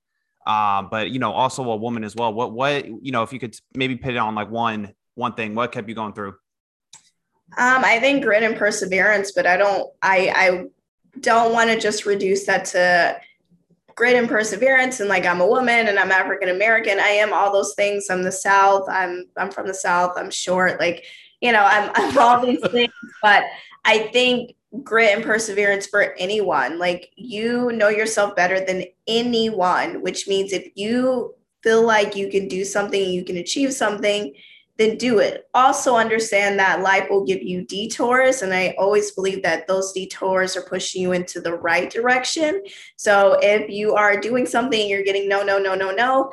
um, 0.49 0.89
but 0.91 1.13
you 1.13 1.21
know, 1.21 1.31
also 1.31 1.63
a 1.71 1.77
woman 1.77 2.03
as 2.03 2.17
well. 2.17 2.35
What, 2.35 2.53
what, 2.53 2.87
you 2.87 3.13
know, 3.13 3.23
if 3.23 3.33
you 3.33 3.39
could 3.39 3.55
maybe 3.77 3.95
put 3.95 4.15
it 4.15 4.17
on 4.17 4.35
like 4.35 4.51
one, 4.51 4.93
one 5.15 5.35
thing, 5.35 5.55
what 5.55 5.71
kept 5.71 5.89
you 5.89 5.95
going 5.95 6.15
through? 6.15 6.35
Um, 7.57 7.85
I 7.85 8.01
think 8.01 8.25
grit 8.25 8.43
and 8.43 8.57
perseverance, 8.57 9.31
but 9.31 9.47
I 9.47 9.57
don't, 9.57 9.89
I, 10.03 10.33
I 10.35 10.65
don't 11.21 11.53
want 11.53 11.71
to 11.71 11.79
just 11.79 12.05
reduce 12.05 12.47
that 12.47 12.65
to 12.67 13.21
grit 14.01 14.17
and 14.17 14.31
perseverance 14.31 15.01
and 15.01 15.11
like 15.11 15.27
I'm 15.27 15.43
a 15.43 15.47
woman 15.47 15.87
and 15.87 15.99
I'm 15.99 16.11
African 16.11 16.49
American. 16.49 16.99
I 16.99 17.09
am 17.09 17.35
all 17.35 17.53
those 17.53 17.75
things. 17.75 18.09
I'm 18.09 18.23
the 18.23 18.33
South. 18.33 18.89
I'm 18.89 19.27
I'm 19.37 19.51
from 19.51 19.67
the 19.67 19.75
South. 19.75 20.15
I'm 20.17 20.31
short. 20.31 20.81
Like, 20.81 21.05
you 21.43 21.53
know, 21.53 21.63
I'm, 21.63 21.91
I'm 21.95 22.17
all 22.17 22.41
these 22.41 22.67
things. 22.71 22.95
But 23.21 23.45
I 23.85 24.09
think 24.11 24.55
grit 24.83 25.15
and 25.15 25.23
perseverance 25.23 25.87
for 25.87 26.15
anyone. 26.19 26.79
Like 26.79 27.11
you 27.17 27.73
know 27.73 27.91
yourself 27.91 28.35
better 28.35 28.65
than 28.65 28.85
anyone, 29.07 30.01
which 30.01 30.27
means 30.27 30.55
if 30.55 30.73
you 30.77 31.35
feel 31.63 31.85
like 31.85 32.17
you 32.17 32.31
can 32.31 32.49
do 32.49 32.65
something, 32.65 33.11
you 33.11 33.23
can 33.23 33.37
achieve 33.37 33.75
something, 33.75 34.33
then 34.81 34.97
do 34.97 35.19
it. 35.19 35.47
Also, 35.53 35.97
understand 35.97 36.59
that 36.59 36.81
life 36.81 37.07
will 37.11 37.25
give 37.25 37.43
you 37.43 37.62
detours. 37.62 38.40
And 38.40 38.55
I 38.55 38.75
always 38.79 39.11
believe 39.11 39.43
that 39.43 39.69
those 39.69 39.93
detours 39.93 40.57
are 40.57 40.62
pushing 40.62 41.03
you 41.03 41.12
into 41.12 41.38
the 41.38 41.55
right 41.55 41.90
direction. 41.90 42.62
So 42.97 43.38
if 43.43 43.69
you 43.69 43.95
are 43.95 44.19
doing 44.19 44.47
something, 44.47 44.88
you're 44.88 45.05
getting 45.05 45.29
no, 45.29 45.43
no, 45.43 45.59
no, 45.59 45.75
no, 45.75 45.90
no, 45.90 46.33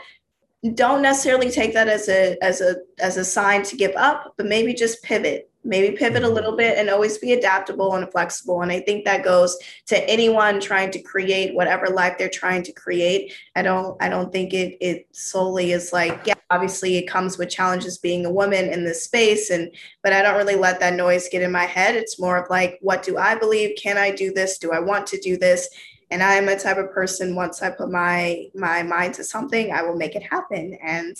don't 0.75 1.01
necessarily 1.01 1.51
take 1.51 1.73
that 1.73 1.87
as 1.87 2.09
a 2.09 2.37
as 2.43 2.61
a 2.61 2.77
as 2.99 3.17
a 3.17 3.23
sign 3.23 3.61
to 3.63 3.77
give 3.77 3.95
up 3.95 4.33
but 4.37 4.47
maybe 4.47 4.73
just 4.73 5.03
pivot 5.03 5.49
maybe 5.67 5.95
pivot 5.95 6.23
a 6.23 6.25
mm-hmm. 6.25 6.35
little 6.35 6.55
bit 6.55 6.77
and 6.77 6.89
always 6.89 7.17
be 7.17 7.33
adaptable 7.33 7.95
and 7.95 8.09
flexible. 8.11 8.61
And 8.61 8.71
i 8.71 8.79
think 8.79 9.05
that 9.05 9.23
goes 9.23 9.57
to 9.87 10.09
anyone 10.09 10.59
trying 10.59 10.91
to 10.91 10.99
create 10.99 11.53
whatever 11.53 11.87
life 11.87 12.17
they're 12.17 12.29
trying 12.29 12.63
to 12.63 12.71
create. 12.71 13.33
I 13.55 13.61
don't 13.61 14.01
i 14.01 14.09
don't 14.09 14.31
think 14.31 14.53
it 14.53 14.77
it 14.79 15.07
solely 15.11 15.71
is 15.71 15.93
like 15.93 16.21
yeah 16.25 16.33
obviously 16.49 16.97
it 16.97 17.07
comes 17.07 17.37
with 17.37 17.49
challenges 17.49 17.97
being 17.97 18.25
a 18.25 18.31
woman 18.31 18.69
in 18.69 18.85
this 18.85 19.03
space 19.03 19.49
and 19.49 19.69
but 20.01 20.13
i 20.13 20.21
don't 20.21 20.37
really 20.37 20.55
let 20.55 20.79
that 20.79 20.93
noise 20.93 21.27
get 21.29 21.41
in 21.41 21.51
my 21.51 21.65
head. 21.65 21.95
It's 21.95 22.19
more 22.19 22.37
of 22.37 22.49
like 22.49 22.79
what 22.81 23.03
do 23.03 23.17
i 23.17 23.35
believe? 23.35 23.77
Can 23.77 23.97
i 23.97 24.11
do 24.11 24.31
this? 24.31 24.57
Do 24.57 24.71
i 24.71 24.79
want 24.79 25.05
to 25.07 25.19
do 25.19 25.37
this? 25.37 25.69
And 26.09 26.23
i'm 26.23 26.47
a 26.47 26.57
type 26.57 26.77
of 26.77 26.91
person 26.91 27.35
once 27.35 27.61
i 27.61 27.69
put 27.69 27.91
my 27.91 28.45
my 28.55 28.81
mind 28.83 29.15
to 29.15 29.23
something 29.23 29.71
i 29.71 29.81
will 29.83 29.97
make 29.97 30.15
it 30.15 30.23
happen. 30.23 30.77
And 30.81 31.17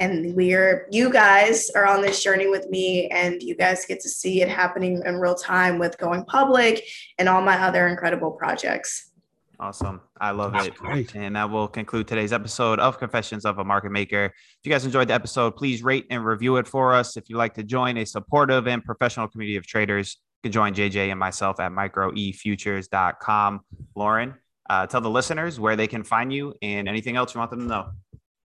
and 0.00 0.34
we're 0.34 0.88
you 0.90 1.12
guys 1.12 1.70
are 1.76 1.86
on 1.86 2.00
this 2.00 2.22
journey 2.22 2.48
with 2.48 2.68
me 2.70 3.06
and 3.08 3.42
you 3.42 3.54
guys 3.54 3.84
get 3.86 4.00
to 4.00 4.08
see 4.08 4.42
it 4.42 4.48
happening 4.48 5.00
in 5.04 5.16
real 5.16 5.34
time 5.34 5.78
with 5.78 5.96
going 5.98 6.24
public 6.24 6.84
and 7.18 7.28
all 7.28 7.42
my 7.42 7.56
other 7.62 7.86
incredible 7.86 8.32
projects. 8.32 9.12
Awesome. 9.60 10.00
I 10.18 10.30
love 10.30 10.52
That's 10.54 10.68
it. 10.68 10.74
great. 10.74 11.14
and 11.14 11.36
that 11.36 11.50
will 11.50 11.68
conclude 11.68 12.08
today's 12.08 12.32
episode 12.32 12.80
of 12.80 12.98
confessions 12.98 13.44
of 13.44 13.58
a 13.58 13.64
market 13.64 13.92
maker. 13.92 14.24
If 14.24 14.58
you 14.64 14.72
guys 14.72 14.86
enjoyed 14.86 15.08
the 15.08 15.14
episode 15.14 15.54
please 15.54 15.82
rate 15.82 16.06
and 16.10 16.24
review 16.24 16.56
it 16.56 16.66
for 16.66 16.94
us. 16.94 17.18
If 17.18 17.28
you'd 17.28 17.36
like 17.36 17.54
to 17.54 17.62
join 17.62 17.98
a 17.98 18.06
supportive 18.06 18.66
and 18.66 18.82
professional 18.82 19.28
community 19.28 19.56
of 19.56 19.66
traders 19.66 20.16
you 20.42 20.48
can 20.48 20.52
join 20.52 20.72
jj 20.72 21.10
and 21.10 21.20
myself 21.20 21.60
at 21.60 21.70
microefutures.com 21.70 23.60
lauren 23.94 24.34
uh, 24.70 24.86
tell 24.86 25.00
the 25.00 25.10
listeners 25.10 25.60
where 25.60 25.76
they 25.76 25.86
can 25.86 26.02
find 26.02 26.32
you 26.32 26.54
and 26.62 26.88
anything 26.88 27.16
else 27.16 27.34
you 27.34 27.38
want 27.40 27.50
them 27.50 27.60
to 27.60 27.66
know 27.66 27.90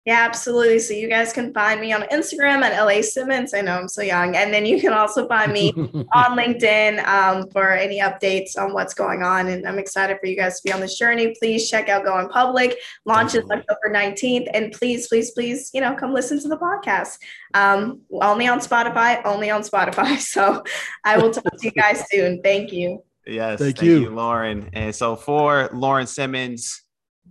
yeah, 0.05 0.23
absolutely. 0.23 0.77
So 0.77 0.93
you 0.93 1.09
guys 1.09 1.33
can 1.33 1.51
find 1.51 1.81
me 1.81 1.91
on 1.91 2.03
Instagram 2.03 2.61
at 2.61 2.79
LA 2.79 3.01
Simmons. 3.01 3.55
I 3.55 3.61
know 3.61 3.79
I'm 3.79 3.87
so 3.87 4.03
young. 4.03 4.35
And 4.35 4.53
then 4.53 4.63
you 4.63 4.79
can 4.79 4.93
also 4.93 5.27
find 5.27 5.51
me 5.51 5.71
on 6.13 6.37
LinkedIn 6.37 7.03
um, 7.07 7.49
for 7.49 7.71
any 7.71 7.99
updates 7.99 8.55
on 8.55 8.71
what's 8.71 8.93
going 8.93 9.23
on. 9.23 9.47
And 9.47 9.67
I'm 9.67 9.79
excited 9.79 10.17
for 10.19 10.27
you 10.27 10.35
guys 10.35 10.61
to 10.61 10.63
be 10.63 10.71
on 10.71 10.79
this 10.79 10.95
journey. 10.99 11.35
Please 11.39 11.67
check 11.67 11.89
out 11.89 12.05
Going 12.05 12.29
Public. 12.29 12.77
Launches 13.05 13.49
October 13.49 13.89
19th. 13.89 14.47
And 14.53 14.71
please, 14.73 15.07
please, 15.07 15.31
please, 15.31 15.71
you 15.73 15.81
know, 15.81 15.95
come 15.95 16.13
listen 16.13 16.39
to 16.41 16.49
the 16.49 16.57
podcast. 16.57 17.17
Um, 17.55 18.01
only 18.11 18.47
on 18.47 18.59
Spotify, 18.59 19.25
only 19.25 19.49
on 19.49 19.61
Spotify. 19.61 20.05
So 20.35 20.63
I 21.03 21.17
will 21.17 21.31
talk 21.31 21.45
to 21.45 21.65
you 21.65 21.71
guys 21.71 22.03
soon. 22.11 22.41
Thank 22.41 22.71
you. 22.71 23.01
Yes. 23.25 23.59
Thank, 23.59 23.77
thank 23.77 23.87
you. 23.87 24.01
you, 24.01 24.09
Lauren. 24.09 24.69
And 24.73 24.93
so 24.93 25.15
for 25.15 25.69
Lauren 25.71 26.07
Simmons, 26.07 26.83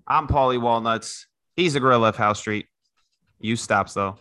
I'm 0.08 0.26
Paulie 0.26 0.60
Walnuts. 0.60 1.26
He's 1.56 1.74
a 1.74 1.80
gorilla 1.80 2.08
of 2.08 2.16
House 2.16 2.40
Street. 2.40 2.66
You 3.38 3.56
stops 3.56 3.94
though. 3.94 4.18